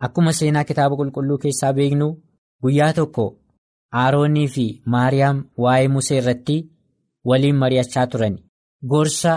Akkuma 0.04 0.32
seenaa 0.38 0.64
kitaaba 0.68 0.94
qulqulluu 1.00 1.38
keessaa 1.42 1.72
beeknu 1.78 2.06
guyyaa 2.62 2.92
tokko 2.98 3.24
Aaroonii 4.02 4.48
fi 4.54 4.64
Maariyaam 4.92 5.38
waa'ee 5.62 5.88
Musee 5.94 6.18
irratti 6.20 6.56
waliin 7.28 7.56
mari'achaa 7.62 8.06
turan. 8.12 8.34
Gorsa 8.90 9.32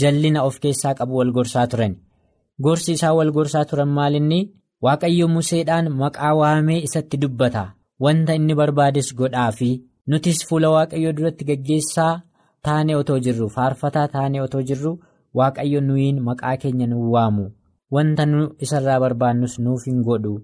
jallina 0.00 0.42
of 0.48 0.60
keessaa 0.60 0.94
qabu 0.98 1.14
wal 1.20 1.32
gorsaa 1.36 1.66
turan. 1.66 1.94
Gorsi 2.64 2.92
isaa 2.92 3.14
wal 3.18 3.30
gorsaa 3.36 3.64
turan 3.70 3.88
maalinni 3.98 4.40
Waaqayyo 4.84 5.26
Museedhaan 5.28 5.86
maqaa 6.00 6.34
waamee 6.40 6.80
isatti 6.86 7.16
dubbata. 7.22 7.64
Wanta 8.04 8.32
inni 8.38 8.54
barbaades 8.60 9.08
godhaa 9.18 9.50
fi 9.58 9.68
nutis 10.08 10.38
fuula 10.48 10.68
Waaqayyoo 10.74 11.12
duratti 11.16 11.44
gaggeessaa 11.50 12.12
taanee 12.64 12.96
otoo 13.00 13.18
jirru 13.24 13.48
faarfataa 13.56 14.08
taanee 14.14 14.40
otoo 14.46 14.62
jirru 14.68 14.92
Waaqayyo 15.38 15.80
nuyiin 15.88 16.22
maqaa 16.28 16.56
keenya 16.62 16.86
nu 16.86 17.10
waamu. 17.14 17.44
Wanta 17.94 18.26
nu 18.26 18.40
isarraa 18.64 19.00
barbaannus 19.04 19.58
nuuf 19.64 19.84
hin 19.86 20.00
godhu 20.08 20.34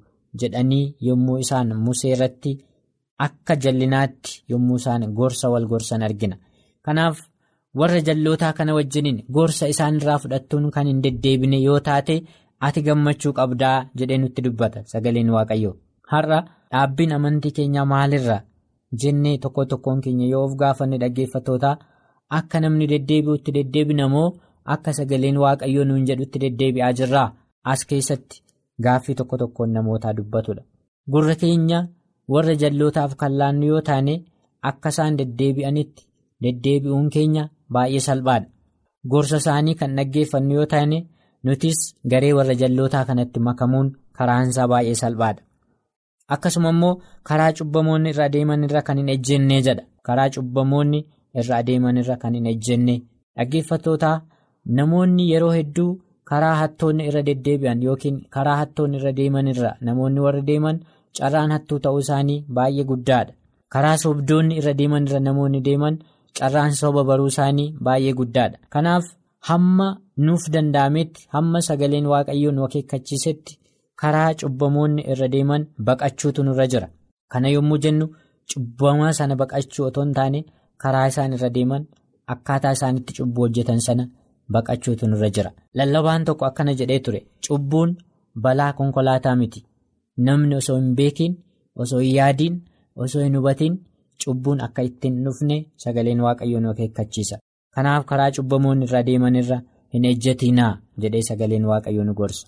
jedhanii 0.41 0.95
yommuu 1.09 1.39
isaan 1.45 1.73
Musee 1.85 2.13
irratti 2.13 2.53
akka 3.27 3.57
jallinaatti 3.57 4.43
yommuu 4.51 4.77
isaan 4.77 5.13
gorsa 5.19 5.49
wal 5.51 5.67
gorsan 5.67 6.03
argina. 6.03 6.37
Kanaaf 6.85 7.17
warra 7.75 8.01
jallootaa 8.09 8.53
kana 8.53 8.75
wajjiniin 8.75 9.25
gorsa 9.33 9.67
isaan 9.75 9.97
irraa 10.01 10.19
fudhattuun 10.19 10.71
kan 10.75 10.87
hin 10.87 11.01
deddeebine 11.05 11.59
yoo 11.67 11.81
taate. 11.81 12.17
Ati 12.67 12.83
gammachuu 12.87 13.33
qabdaa 13.39 13.77
jedhee 13.99 14.19
nutti 14.19 14.43
dubbata 14.45 14.83
sagaleen 14.93 15.31
waaqayyoo. 15.37 15.75
Har'a 16.11 16.39
dhaabbiin 16.73 17.13
amantii 17.17 17.51
keenyaa 17.57 17.85
maalirra? 17.93 18.39
Jennee 19.01 19.39
tokko 19.39 19.65
tokkoon 19.71 20.01
keenya 20.05 20.27
yoo 20.33 20.45
of 20.47 20.55
gaafanne 20.61 20.99
dhaggeeffattoota 21.03 21.71
akka 22.39 22.61
namni 22.61 22.87
deddeebi'utti 22.93 23.53
deddeebina 23.57 24.09
moo 24.15 24.29
akka 24.75 24.93
sagaleen 24.99 25.37
waaqayyoo 25.45 25.85
nuun 25.89 26.07
jedhutti 26.09 26.39
deddeebi'aa 26.45 26.93
jirraa? 27.01 27.29
As 27.65 27.85
keessatti 27.91 28.43
gaaffii 28.85 29.15
tokko 29.19 29.37
tokkoon 29.43 29.73
namootaa 29.73 30.13
dubbatudha. 30.17 30.63
Gurra 31.13 31.35
keenya 31.43 31.79
warra 32.29 32.55
jallootaaf 32.63 33.15
kan 33.21 33.33
laannu 33.39 33.67
yoo 33.73 33.81
taane 33.89 34.15
akka 34.71 34.89
isaan 34.95 35.17
deddeebi'anitti 35.19 36.07
deddeebi'uun 36.43 37.11
keenya 37.11 37.49
baay'ee 37.73 38.01
salphaadha. 38.07 38.49
Gorsa 39.11 39.37
isaanii 39.43 39.75
kan 39.75 39.97
dhaggeeffannu 39.97 40.55
yoo 40.55 40.67
taane. 40.73 40.99
Nutis 41.45 41.79
garee 42.11 42.33
warra 42.39 42.55
jallootaa 42.63 43.05
kanatti 43.09 43.41
makamuun 43.49 43.93
karaansaa 44.19 44.69
baay'ee 44.69 44.95
salphaadha. 45.03 45.43
Akkasuma 46.35 46.71
immoo 46.75 46.95
karaa 47.29 47.53
cubbamoonni 47.59 48.11
irra 48.13 48.25
adeeman 48.31 48.65
irra 48.69 48.83
kan 48.83 48.99
hin 48.99 49.09
ejjennee 49.15 49.61
jedha. 49.67 49.83
Karaa 50.07 50.31
cubbamoonni 50.37 51.01
irra 51.41 51.57
adeeman 51.63 51.97
irra 52.03 52.17
kan 52.23 52.35
hin 52.35 52.47
ejjenne. 52.53 52.97
Dhaggeeffattootaa 53.37 54.17
namoonni 54.79 55.31
yeroo 55.33 55.53
hedduu 55.59 55.91
karaa 56.31 56.55
hattoonni 56.61 57.07
irra 57.09 57.23
deddeebi'an 57.29 57.83
yookiin 57.87 58.17
karaa 58.37 58.57
hattoonni 58.63 58.97
irra 59.01 59.13
deeman 59.19 59.49
irra 59.53 59.71
namoonni 59.89 60.21
warra 60.25 60.43
deeman 60.49 60.81
carraan 61.19 61.51
hattuu 61.55 61.79
ta'uu 61.85 61.99
isaanii 62.05 62.45
baay'ee 62.59 62.85
guddaadha. 62.91 63.33
Karaa 63.75 63.97
sobdoonni 64.05 64.57
irra 64.63 64.75
deeman 64.81 65.07
irra 65.07 65.21
namoonni 65.29 65.61
deeman 65.69 65.99
carraan 66.41 66.73
soba 66.81 67.05
baruu 67.05 67.27
isaanii 67.35 67.69
baay'ee 67.85 68.13
guddaadha. 68.23 68.59
Kanaaf. 68.71 69.05
Hamma 69.41 69.89
nuuf 70.17 70.45
danda'ametti 70.55 71.27
hamma 71.35 71.61
sagaleen 71.69 72.07
waaqayyoo 72.13 72.53
nu 72.53 72.65
akeekkachiisetti 72.67 73.59
karaa 74.01 74.35
cubbamoonni 74.41 75.03
irra 75.13 75.29
deeman 75.35 75.67
baqachuutu 75.87 76.43
nurra 76.45 76.67
jira. 76.73 76.89
Kana 77.33 77.49
yommuu 77.49 77.79
jennu 77.85 78.07
cubbamaa 78.53 79.13
sana 79.19 79.37
baqachuu 79.37 79.85
otoo 79.87 80.05
hin 80.05 80.15
taane 80.19 80.45
karaa 80.83 81.07
isaan 81.13 81.33
irra 81.37 81.51
deeman 81.57 81.87
akkaataa 82.35 82.73
isaanitti 82.77 83.13
cubbuu 83.19 83.43
hojjetan 83.47 83.81
sana 83.87 84.05
baqachuutu 84.53 85.07
nurra 85.07 85.31
jira. 85.31 85.51
Lallabaan 85.75 86.25
tokko 86.25 86.45
akkana 86.47 86.75
jedhee 86.81 87.01
ture 87.01 87.21
cubbuun 87.49 87.97
balaa 88.43 88.73
konkolaataa 88.73 89.37
miti. 89.37 89.65
Namni 90.27 90.55
osoo 90.57 90.77
hin 90.81 90.95
beekiin 90.97 91.35
osoo 91.77 91.99
hin 92.01 92.15
yaadiin 92.17 92.55
osoo 92.97 93.23
hin 93.23 93.37
hubatiin 93.37 93.75
cubbuun 94.25 94.61
akka 94.67 94.83
ittiin 94.83 95.25
dhufne 95.25 95.57
sagaleen 95.85 96.21
waaqayyoo 96.27 96.61
nu 96.61 96.71
akeekkachiisa. 96.71 97.37
Kanaaf 97.77 98.05
karaa 98.11 98.31
cubbamoonni 98.37 98.85
irra 98.89 99.03
deeman 99.09 99.35
irra 99.43 99.59
hin 99.95 100.05
ejjatinaa 100.11 100.73
jedhee 101.05 101.23
sagaleen 101.29 101.65
waaqayyoo 101.71 102.05
nu 102.09 102.15
gorsa 102.21 102.47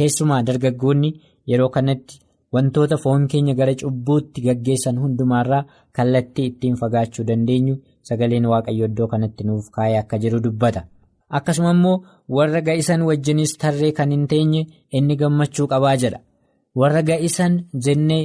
keessumaa 0.00 0.42
dargaggoonni 0.48 1.10
yeroo 1.52 1.68
kanatti 1.76 2.20
wantoota 2.56 2.96
foon 3.04 3.26
keenya 3.32 3.54
gara 3.60 3.74
cubbuutti 3.80 4.40
gaggeessan 4.46 4.98
hundumaarraa 5.04 5.64
kallattii 5.96 6.46
ittiin 6.50 6.76
fagaachuu 6.82 7.24
dandeenyu 7.30 7.74
sagaleen 8.10 8.46
waaqayyoo 8.52 8.88
iddoo 8.90 9.06
kanatti 9.14 9.44
nuuf 9.48 9.66
kaa'ee 9.74 9.98
akka 10.02 10.18
jiru 10.22 10.40
dubbata 10.44 10.82
akkasuma 11.38 11.70
immoo 11.76 11.96
warra 12.36 12.60
ga'isan 12.68 13.02
wajjinis 13.08 13.52
tarree 13.64 13.92
kan 13.98 14.10
hin 14.16 14.26
teenye 14.32 14.62
inni 15.00 15.16
gammachuu 15.22 15.66
qabaa 15.72 15.96
jedha 16.04 16.20
warra 16.82 17.02
ga'isan 17.10 17.58
jennee 17.88 18.22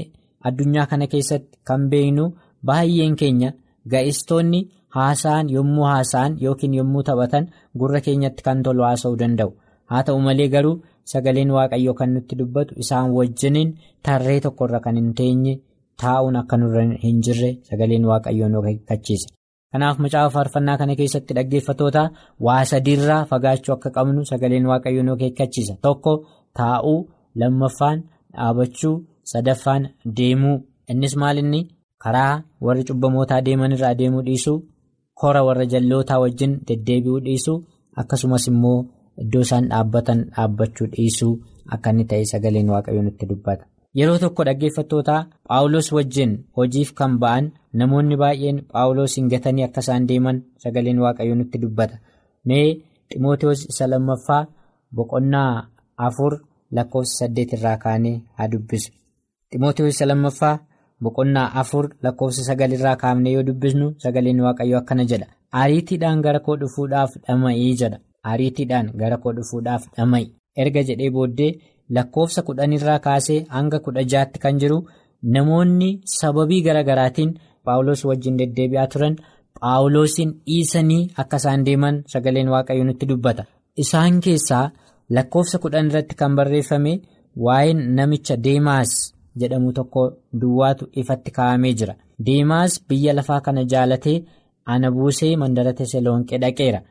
addunyaa 0.49 0.85
kana 0.93 1.07
keessatti 1.15 1.57
kan 1.67 1.89
beeknu 1.91 2.25
baay'een 2.67 3.15
keenya 3.21 3.49
ga'istoonni. 3.91 4.61
Haasa'an 4.95 5.49
yommuu 5.55 5.85
haasa'an 5.91 6.31
yookiin 6.45 6.73
yommuu 6.79 7.03
taphatan 7.09 7.45
gurra 7.79 7.99
keenyatti 8.07 8.43
kan 8.47 8.63
tolu 8.65 8.83
haasa'uu 8.87 9.17
danda'u 9.21 9.51
haa 9.91 10.03
ta'u 10.07 10.19
malee 10.27 10.47
garuu 10.55 10.75
sagaleen 11.11 11.51
waaqayyoo 11.57 11.93
kan 11.99 12.09
nutti 12.15 12.35
dubbatu 12.39 12.73
isaan 12.83 13.11
wajjiniin 13.17 13.69
tarree 14.05 14.39
tokkorra 14.45 14.79
kan 14.85 14.95
hin 15.01 15.13
teenye 15.19 15.53
taa'uun 16.01 16.35
akka 16.41 16.55
nurra 16.61 16.83
hin 17.05 17.17
jirre 17.25 17.49
sagaleen 17.69 18.05
waaqayyoo 18.11 18.49
nu 18.51 18.59
akeekkachiisa. 18.61 19.27
kanaaf 19.71 19.97
macaafa 20.03 20.29
faarfannaa 20.35 20.77
kana 20.79 20.95
keessatti 20.99 21.33
dhaggeeffatoota 21.37 22.03
waa 22.45 22.63
sadiirraa 22.71 23.21
fagaachuu 23.31 23.73
akka 23.75 23.89
qabnu 23.95 24.21
sagaleen 24.31 24.65
waaqayyoo 24.71 25.03
nu 25.07 25.13
akeekkachiisa 25.17 25.73
tokko 25.85 26.13
taa'uu 26.59 26.99
lammaffaan 27.41 27.99
dhaabachuu 28.35 28.95
sadaffaan 29.31 29.83
deemuu 30.17 30.57
innis 30.91 31.15
maalinni 31.21 31.61
karaa 32.03 32.33
warri 32.65 32.83
cubbamootaa 32.89 33.41
deeman 33.47 33.71
irraa 33.75 33.93
deemuu 34.01 34.21
dhiisuu. 34.27 34.57
Kora 35.19 35.41
warra 35.47 35.65
jallootaa 35.73 36.19
wajjin 36.23 36.53
deddeebi'uu 36.67 37.19
dhiisuu 37.25 37.57
akkasumas 38.01 38.47
immoo 38.51 38.77
iddoo 39.23 39.41
isaan 39.47 39.67
dhaabbatan 39.71 40.19
dhaabbachuu 40.35 40.87
dhiisuu 40.95 41.33
akka 41.75 41.89
inni 41.93 42.05
ta'e 42.09 42.25
sagaleen 42.31 42.69
waaqayyoo 42.73 43.03
nutti 43.07 43.25
dubbata. 43.31 43.65
Yeroo 43.97 44.17
tokko 44.23 44.43
dhaggeeffattootaa 44.47 45.21
Paawulos 45.47 45.91
wajjin 45.97 46.31
hojiif 46.57 46.93
kan 46.99 47.19
ba'an 47.21 47.51
namoonni 47.81 48.15
baay'een 48.21 48.57
Paawulos 48.71 49.15
hin 49.17 49.27
gatanii 49.33 49.63
akka 49.67 49.81
isaan 49.85 50.07
deeman 50.09 50.41
sagaleen 50.63 50.99
waaqayyoo 51.05 51.35
nutti 51.41 51.57
dubbata. 51.63 51.95
Mee 52.47 52.67
Ximootiyoos 53.13 53.61
isa 53.71 53.87
lammaffaa 53.91 54.43
boqonnaa 54.95 55.53
afur 56.07 56.33
lakkoofsa 56.75 57.15
saddeet 57.19 57.53
irraa 57.55 57.77
kaanee 57.83 58.15
haa 58.37 58.47
dubbisu. 58.51 58.91
Ximootiyoos 59.51 59.95
isa 59.95 60.05
lammaffaa. 60.11 60.55
Boqonnaa 61.03 61.51
afur 61.61 61.85
lakkoofsa 62.03 62.43
sagalirraa 62.49 62.95
kaafnee 63.03 63.33
yoo 63.35 63.43
dubbisnu 63.47 63.87
sagaleen 64.03 64.39
waaqayyoo 64.45 64.79
akkana 64.81 65.05
jedha. 65.11 65.27
Ariitiidhaan 65.61 66.21
gara 66.25 66.39
koo 66.45 66.55
dhufuudhaaf 66.61 67.11
dhama'ii 67.27 67.75
jedha 67.81 67.99
ariitiidhaan 68.31 68.91
gara 68.99 69.17
koo 69.23 69.33
dhufuudhaaf 69.37 69.83
dhama'i 69.97 70.25
erga 70.63 70.83
jedhee 70.89 71.09
booddee 71.15 71.51
lakkoofsa 71.95 72.41
kudhanirraa 72.47 72.99
kaasee 73.07 73.39
hanga 73.55 73.79
kudha 73.87 74.03
jaatti 74.13 74.39
kan 74.43 74.59
jiru 74.61 74.77
namoonni 75.35 75.89
sababii 76.17 76.61
garaagaraatiin 76.67 77.33
paawulos 77.65 78.05
wajjin 78.09 78.37
deddeebi'aa 78.39 78.87
turan 78.93 79.15
paawulosiin 79.59 80.31
dhiisanii 80.47 81.01
akka 81.23 81.37
isaan 81.41 81.65
deeman 81.67 81.99
sagaleen 82.13 82.49
waaqayyo 82.53 82.83
nutti 82.87 83.05
dubbata. 83.11 83.43
Isaan 83.83 84.19
keessaa 84.25 84.71
lakkoofsa 85.15 85.57
kudhan 85.63 85.87
irratti 85.91 86.15
kan 86.21 86.35
barreeffame 86.37 86.93
waa'een 87.45 87.79
namicha 87.99 88.35
deemaas 88.47 88.91
jedhamu 89.41 89.71
tokko 89.77 90.03
duwwaatu 90.41 90.87
ifatti 91.01 91.31
kaa'amee 91.37 91.73
jira. 91.79 91.95
Deemaas 92.25 92.73
biyya 92.89 93.13
lafaa 93.17 93.41
kana 93.45 93.63
jaalatee 93.73 94.17
ana 94.73 94.91
buusee 94.91 95.35
mandara 95.41 95.73
teseloonqee 95.79 96.37
dhaqeera. 96.43 96.81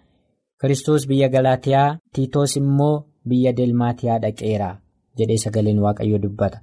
Kiristoos 0.61 1.07
biyya 1.11 1.28
galaatiyaa 1.28 1.96
tiitoos 2.14 2.57
immoo 2.61 3.05
biyya 3.28 3.52
delmaatiyaa 3.57 4.18
dhaqeera 4.24 4.68
jedhee 5.18 5.38
sagaleen 5.44 5.78
waaqayyo 5.85 6.18
dubbata. 6.24 6.59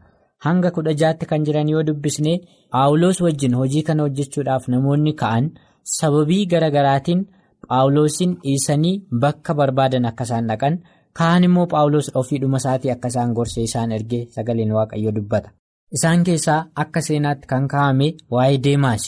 Hanga 0.45 0.71
kudha 0.75 0.93
jaatti 1.01 1.25
kan 1.29 1.43
jiran 1.47 1.69
yoo 1.73 1.83
dubbisne 1.87 2.33
paawulos 2.71 3.21
wajjin 3.25 3.55
hojii 3.59 3.83
kana 3.87 4.03
hojjechuudhaaf 4.05 4.67
namoonni 4.73 5.13
ka'an 5.21 5.49
sababii 5.97 6.45
garagaraatiin 6.53 7.25
paawulosiin 7.67 8.37
dhiisanii 8.43 8.93
bakka 9.23 9.53
barbaadan 9.59 10.05
akka 10.11 10.23
isaan 10.29 10.47
dhaqan. 10.51 10.79
Kaan 11.17 11.43
immoo 11.43 11.65
paawulos 11.73 12.11
ofiidhuma 12.21 12.57
isaatii 12.61 12.91
akka 12.95 13.07
isaan 13.11 13.33
gorsee 13.37 13.63
isaan 13.69 13.91
ergee 13.97 14.25
sagaleen 14.35 14.71
waaqayyo 14.77 15.11
dubbata 15.15 15.49
isaan 15.95 16.23
keessaa 16.27 16.59
akka 16.83 17.01
seenaatti 17.07 17.47
kan 17.51 17.67
kaa'ame 17.73 18.07
waa'ee 18.33 18.57
deemaas. 18.65 19.03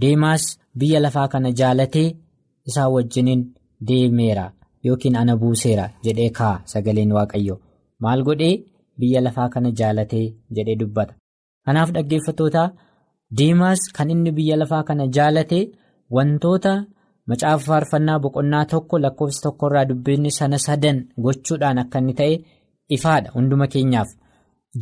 Deemaas 0.00 0.44
biyya 0.78 1.00
lafaa 1.04 1.28
kana 1.32 1.50
jaalatee 1.60 2.08
isaa 2.68 2.88
wajjiniin 2.94 3.42
deemeera 3.88 4.46
yookiin 4.86 5.16
ana 5.20 5.34
buuseera 5.42 5.86
jedhee 6.04 6.30
kaa'a 6.38 6.62
sagaleen 6.72 7.12
waaqayyo. 7.16 7.54
Maal 8.02 8.20
godhee 8.28 8.54
biyya 9.00 9.20
lafaa 9.26 9.48
kana 9.54 9.70
jaalatee 9.78 10.26
jedhee 10.56 10.76
dubbata? 10.80 11.14
Kanaaf 11.66 11.90
dhaggeeffattoota 11.94 12.62
deemaas 13.38 13.80
kan 13.96 14.10
inni 14.14 14.32
biyya 14.38 14.56
lafaa 14.62 14.82
kana 14.88 15.06
jaalatee 15.16 15.64
wantoota 16.16 16.72
macaafa 17.28 17.64
faarfannaa 17.68 18.18
boqonnaa 18.24 18.64
tokko 18.72 18.98
lakkoofsa 19.04 19.40
tokkorraa 19.44 19.84
dubbinni 19.90 20.30
sana 20.38 20.58
sadan 20.66 20.98
gochuudhaan 21.24 21.78
akka 21.82 21.98
inni 22.02 22.14
ta'e 22.20 22.34
ifaadha. 22.96 23.28
Hunduma 23.34 23.66
keenyaaf 23.72 24.08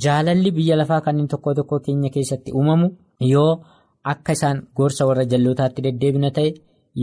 jaalalli 0.02 0.50
biyya 0.56 0.76
lafaa 0.80 1.00
kan 1.04 1.18
inni 1.18 1.28
tokko 1.32 1.54
tokko 1.58 1.76
keenya 1.86 2.10
keessatti 2.14 2.52
uumamu 2.58 2.86
yoo 3.32 3.50
akka 4.12 4.32
isaan 4.36 4.58
gorsa 4.76 5.06
warra 5.08 5.24
jallootaatti 5.32 5.80
deddeebina 5.86 6.30
ta'e 6.36 6.50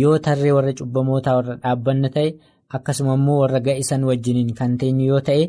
yoo 0.01 0.15
tarree 0.25 0.51
warra 0.57 0.73
cubbamootaa 0.79 1.35
warra 1.37 1.55
dhaabbanna 1.63 2.09
ta'e 2.15 2.29
akkasuma 2.77 3.13
immoo 3.19 3.39
warra 3.43 3.59
ga'isan 3.67 4.03
wajjiniin 4.09 4.53
kan 4.59 4.77
teenyu 4.79 5.05
yoo 5.11 5.21
ta'e 5.29 5.43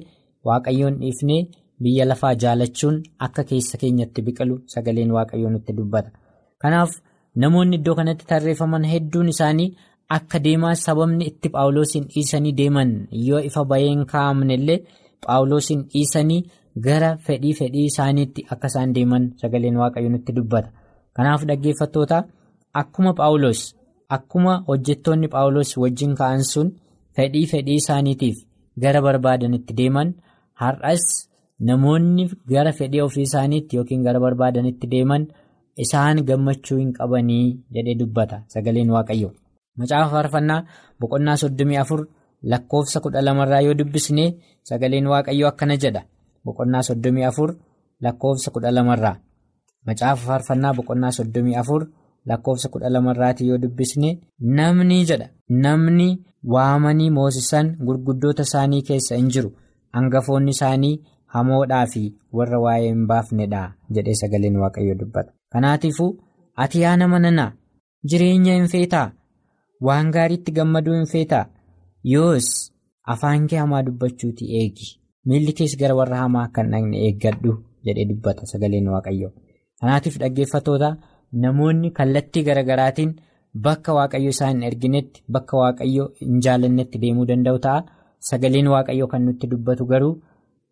waaqayyoon 0.48 0.94
dhiifnee 1.02 1.40
biyya 1.82 2.04
lafaa 2.10 2.34
jaalachuun 2.42 2.96
akka 3.26 3.42
keessa 3.50 3.76
keenyatti 3.82 4.20
biqilu 4.26 4.54
sagaleen 4.74 5.10
waaqayyoo 5.16 5.50
nutti 5.54 5.72
dubbata 5.78 6.10
kanaaf. 6.62 6.90
namoonni 7.42 7.76
iddoo 7.78 7.94
kanatti 7.98 8.24
tarreeffaman 8.30 8.84
hedduun 8.92 9.28
isaanii 9.32 9.68
akka 10.16 10.38
deemaa 10.46 10.74
sababni 10.86 11.24
itti 11.30 11.48
paawulosiin 11.54 12.04
dhiisanii 12.14 12.52
deeman 12.58 12.90
yoo 13.28 13.40
ifa 13.48 13.62
baheen 13.70 14.02
kaa'amne 14.10 14.54
illee 14.58 14.78
paawulosiin 15.26 15.80
dhiisanii 15.92 16.40
gara 16.86 17.10
fedhii 17.26 17.54
fedhii 17.60 17.84
isaaniitti 17.90 18.46
akka 18.52 18.66
isaan 18.72 18.92
deeman 18.96 19.24
sagaleen 19.40 19.76
waaqayyo 19.82 20.08
nutti 20.14 20.32
dubbata 20.36 20.68
kanaaf 21.16 21.42
dhaggeeffattoota 21.48 22.18
akkuma 22.80 23.12
paawulos 23.18 23.60
akkuma 24.16 24.54
hojjettoonni 24.68 25.28
paawulos 25.34 25.76
wajjin 25.82 26.14
ka'an 26.20 26.42
sun 26.52 26.68
fedhii 27.16 27.46
fedhii 27.52 27.74
isaaniitiif 27.82 28.36
gara 28.82 29.00
barbaadanitti 29.06 29.72
deeman 29.80 30.14
har'as 30.62 31.04
namoonni 31.68 32.24
gara 32.52 32.72
fedhii 32.80 33.00
ofii 33.06 33.22
isaaniitti 33.28 33.76
yookiin 33.76 34.02
gara 34.06 34.20
barbaadanitti 34.20 34.86
deeman. 34.96 35.24
Isaan 35.82 36.18
gammachuu 36.28 36.76
hin 36.78 36.90
qabanii 36.96 37.44
jedhee 37.74 37.94
dubbata 38.00 38.36
sagaleen 38.54 38.90
waaqayyo 38.94 39.28
macaafa 39.78 40.10
faarfannaa 40.14 40.58
boqonnaa 41.00 41.36
soddomii 41.42 41.76
afur 41.82 42.00
lakkoofsa 42.50 43.00
kudha 43.04 43.22
lamarraa 43.24 43.60
yoo 43.66 43.74
dubbisne 43.78 44.24
sagaleen 44.70 45.06
waaqayyo 45.12 45.46
akkana 45.50 45.76
jedha 45.84 46.02
boqonnaa 46.44 46.82
soddomii 46.88 47.24
afur 47.30 47.50
lakkoofsa 48.06 48.50
kudha 48.54 48.70
lamarraa 48.76 49.16
macaafa 49.86 50.22
faarfannaa 50.26 50.72
boqonnaa 50.78 51.10
soddomii 51.18 51.54
afur 51.62 51.86
lakkoofsa 52.30 52.68
kudha 52.74 52.88
lamarraati 52.94 53.48
yoo 53.48 53.58
dubbisne 53.62 54.10
namni 54.58 55.04
jedha. 55.10 55.28
Namni 55.64 56.08
waamanii 56.54 57.10
moosisan 57.16 57.76
gurguddoota 57.86 58.42
isaanii 58.48 58.82
keessa 58.90 59.16
hin 59.16 59.28
jiru. 59.36 59.50
Hangafoonni 59.92 60.50
isaanii 60.56 60.94
hamoodhaa 61.34 61.86
fi 61.86 62.02
warra 62.40 62.58
waa'ee 62.64 62.88
hin 62.88 63.06
baafnedha 63.06 63.62
jedhee 63.96 64.14
sagaleen 64.20 64.56
waaqayyo 64.62 64.94
dubbata. 65.00 65.32
kanaatiifuu 65.52 66.10
ati 66.64 66.80
yaa 66.82 66.96
nama 66.96 67.18
nanaa 67.18 67.52
jireenya 68.10 68.54
hin 68.54 68.68
feetaa? 68.74 69.08
Waan 69.86 70.10
gaariitti 70.16 70.52
gammaduu 70.58 70.94
hin 70.94 71.06
feetaa? 71.12 71.46
Yoos 72.12 72.48
afaan 73.14 73.46
kee 73.48 73.58
hamaa 73.58 73.82
dubbachuuti 73.88 74.44
eegi 74.60 74.88
miilli 75.28 75.52
kees 75.58 75.74
gara 75.80 75.94
warra 76.00 76.16
hamaa 76.22 76.46
kan 76.54 76.70
dhaqne 76.72 76.96
eeggadhu 77.06 77.52
jedhee 77.86 78.04
dubbata 78.10 78.46
sagaleen 78.52 78.88
waaqayyo 78.94 79.28
kanaatiif 79.80 80.16
dhaggeeffatoota 80.22 80.90
namoonni 81.44 81.90
kallattii 81.98 82.42
garagaraatiin 82.48 83.12
bakka 83.66 83.90
waaqayyo 83.98 84.30
isaan 84.36 84.54
hin 84.56 84.62
erginetti 84.70 85.22
bakka 85.36 85.54
waaqayyo 85.62 86.04
hin 86.20 86.40
jaalannetti 86.46 86.98
deemuu 87.02 87.26
danda'u 87.30 87.58
ta'a 87.66 87.80
sagaleen 88.30 88.68
waaqayyo 88.74 89.06
kan 89.12 89.22
nutti 89.28 89.46
dubbatu 89.52 89.84
garuu 89.92 90.14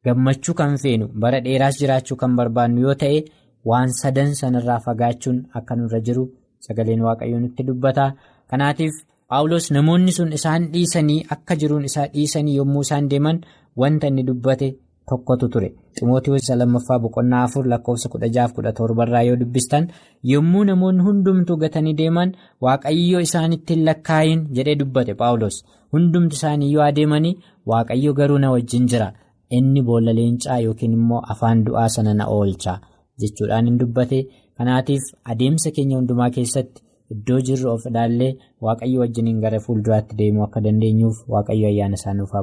gammachuu 0.04 0.54
kan 0.60 0.76
feenu 0.82 1.06
bara 1.22 1.40
dheeraas 1.46 1.78
jiraachuu 1.80 2.16
kan 2.22 2.36
barbaannu 2.38 2.80
yoo 2.86 2.94
ta'e. 3.04 3.20
waan 3.68 3.90
sadan 4.00 4.30
sanarraa 4.40 4.80
fagaachuun 4.84 5.38
akka 5.58 5.74
nurra 5.78 5.98
jiru 6.06 6.22
sagaleen 6.66 7.02
waaqayyoo 7.06 7.40
nutti 7.44 7.62
dubbata 7.68 8.04
kanaatiif 8.50 8.94
paawulos 9.30 9.66
namoonni 9.76 10.12
sun 10.18 10.30
isaan 10.38 10.62
dhiisanii 10.74 11.18
akka 11.34 11.54
jiruun 11.62 11.84
isaa 11.88 12.06
dhiisanii 12.14 12.54
yommuu 12.60 12.82
isaan 12.86 13.08
deeman 13.10 13.38
wanta 13.76 14.06
inni 14.08 14.22
dubbate 14.28 14.68
tokkotu 15.08 15.48
ture. 15.48 15.68
Ximootiyoos 15.98 16.48
lammaffaa 16.60 16.98
boqonnaa 17.04 17.42
afur 17.46 17.66
lakkoofsa 17.72 18.08
kudha 18.08 18.28
jaaf 18.36 18.52
kudha 18.56 18.72
torbarraa 18.72 19.22
yoo 19.28 19.36
dubbistan 19.36 19.88
yommuu 20.32 20.64
namoonni 20.64 21.02
hundumtuu 21.08 21.56
gatanii 21.62 21.94
deeman 22.00 22.34
waaqayyo 22.66 23.20
isaanitti 23.26 23.74
hin 23.74 23.84
lakkaayin 23.88 24.44
jedhee 24.58 24.74
dubbate 24.82 25.14
paawulos 25.22 25.56
hundumti 25.92 26.36
isaanii 26.40 26.72
yoo 26.74 26.82
adeemanii 26.90 27.34
waaqayyo 27.72 28.12
garuu 28.20 28.38
na 28.38 28.50
wajjin 28.50 28.86
jira. 28.92 29.12
Inni 29.58 29.82
boolla 29.82 30.12
leencaa 30.12 30.58
yookiin 30.66 30.92
immoo 30.98 31.22
afaan 31.34 31.64
du'aa 31.64 31.88
sana 31.96 32.14
na 32.14 32.26
oolcha. 32.36 32.78
jechuudhaan 33.20 33.66
hin 33.68 33.78
dubbate. 33.80 34.18
Kanaatiif 34.58 35.02
adeemsa 35.32 35.70
keenya 35.76 35.96
hundumaa 35.96 36.30
keessatti 36.36 36.82
iddoo 37.14 37.40
jirru 37.48 37.70
of 37.72 37.86
ilaallee 37.90 38.30
waaqayyo 38.66 39.00
wajjiniin 39.02 39.40
gara 39.44 39.60
fuulduraatti 39.66 40.16
deemuu 40.20 40.42
akka 40.46 40.60
dandeenyuuf 40.66 41.16
waaqayyo 41.34 41.66
ayyaana 41.68 41.94
isaa 42.00 42.14
nuuf 42.18 42.32
haa 42.36 42.42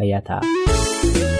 fayyaa 0.00 0.22
ta'a. 0.28 1.39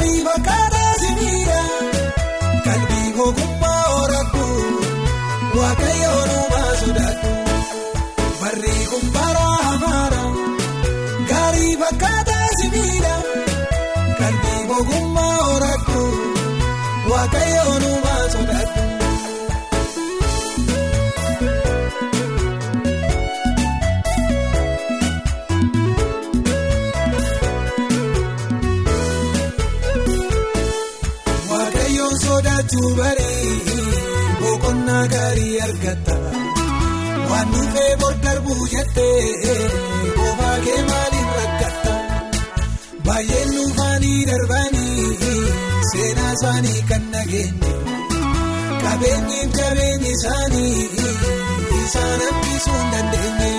Gaarii 0.00 0.20
fakkaataa 0.26 0.92
simiidha 1.00 1.58
qalbii 2.66 3.10
ogummaa 3.24 3.82
horattu 3.94 4.46
waaqayyoon 5.58 6.30
uumaa 6.36 6.59
jettee 38.72 39.68
boobaa 40.16 40.56
kee 40.64 40.80
maaliin 40.90 41.28
rakkatta 41.38 41.92
baay'een 43.06 43.50
dhufaanii 43.56 44.20
darbanii 44.30 45.16
seenaa 45.90 46.32
isaanii 46.38 46.82
kan 46.90 47.04
nageenye 47.14 47.72
qabeenyiif 48.84 49.50
qabeenyi 49.58 50.10
isaanii 50.18 50.88
isaan 51.84 52.20
hambisuu 52.26 52.78
hin 52.78 52.90
dandeenye 52.94 53.52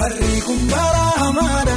barri 0.00 0.40
kun 0.46 0.60
bara 0.74 1.06
hamaadha 1.22 1.76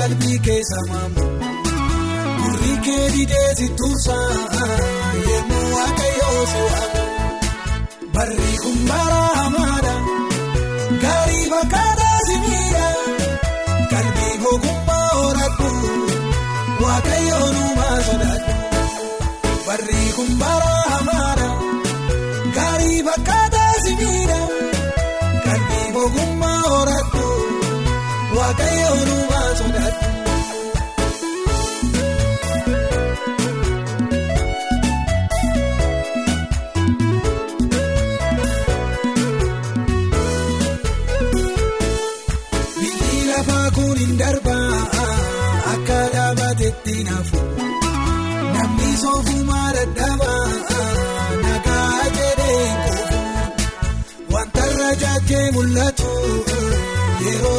qalbii 0.00 0.38
keessa 0.46 0.80
maamu 0.90 1.24
gurri 2.42 2.74
kee 2.86 3.04
didee 3.14 3.48
si 3.58 3.66
tursaa 3.78 4.28
yemmuu 5.30 5.66
waaqayyoo 5.74 6.42
si 6.52 6.60
waamu 6.68 7.02
barri 8.14 8.52
kun 8.62 8.78
bara 8.90 9.22
hamaadha 9.40 9.94
gaarii 11.04 11.44
fakkaataa 11.52 12.18
si 12.28 12.36
miidha. 12.46 12.86
Qalbii 13.92 14.34
ogummaa 14.52 15.08
horattu 15.18 15.70
waaqayyoon 16.84 17.56
uumaa 17.64 17.98
sodaattu 18.08 18.54
barri 19.66 20.00
kun 20.16 20.30
bara 20.42 20.74
hamaadha 20.92 21.48
gaarii 22.58 23.00
fakkaataa 23.08 23.72
simiidha 23.84 24.40
qalbii 25.46 25.88
ogummaa 26.04 26.60
horattu 26.72 27.26
waaqayyoon 28.38 29.10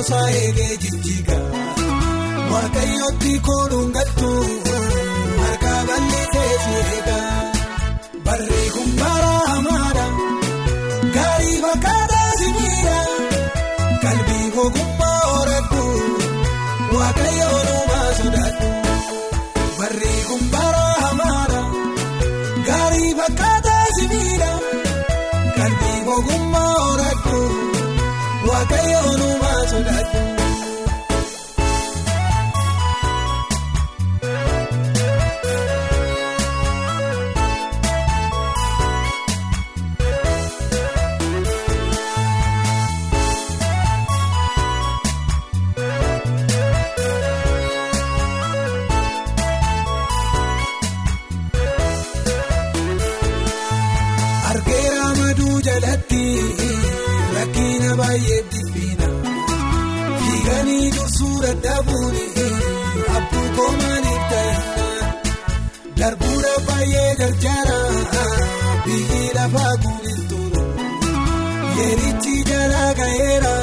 isaa 0.02 0.28
eegee 0.42 0.74
jijjiiga 0.84 1.38
waaqayyootti 2.52 3.34
kooluun 3.48 3.90
galtu 3.96 4.30
harka 5.42 5.74
bal'isee 5.90 6.54
si 6.64 6.74
eega 6.94 7.18
barri 8.26 8.62
kun 8.76 8.90
bara 9.02 9.34
hamaadha 9.52 10.06
gaarii 11.16 11.58
fakkaataa 11.66 12.30
si 12.40 12.48
miidha. 12.58 12.98
Qalbii 14.04 14.48
ogummaa 14.66 15.20
horattu 15.32 15.84
waaqayyoon 16.96 17.68
uumaa 17.76 18.10
sodaattu 18.20 18.70
barri 19.80 20.14
kun 20.30 20.44
bara 20.56 20.86
hamaadha 21.04 21.62
gaarii 22.70 23.12
fakkaataa 23.20 23.86
simiidha 23.98 24.52
qalbii 25.58 26.00
ogummaa 26.18 26.51
baay'ee 58.12 58.40
dhiphina 58.52 59.08
fiiganii 60.22 60.88
dursuu 60.96 61.36
dadhabuun 61.44 62.16
abduu 63.18 63.44
koomaniif 63.58 64.24
ta'inna 64.32 64.88
darbuudha 66.00 66.54
baay'ee 66.70 67.12
gargaara 67.22 67.78
biyyi 68.88 69.22
lafaa 69.38 69.72
guurin 69.86 70.20
turu 70.32 70.66
yeerichi 71.78 72.36
jalaa 72.50 72.90
ga'eera 73.00 73.54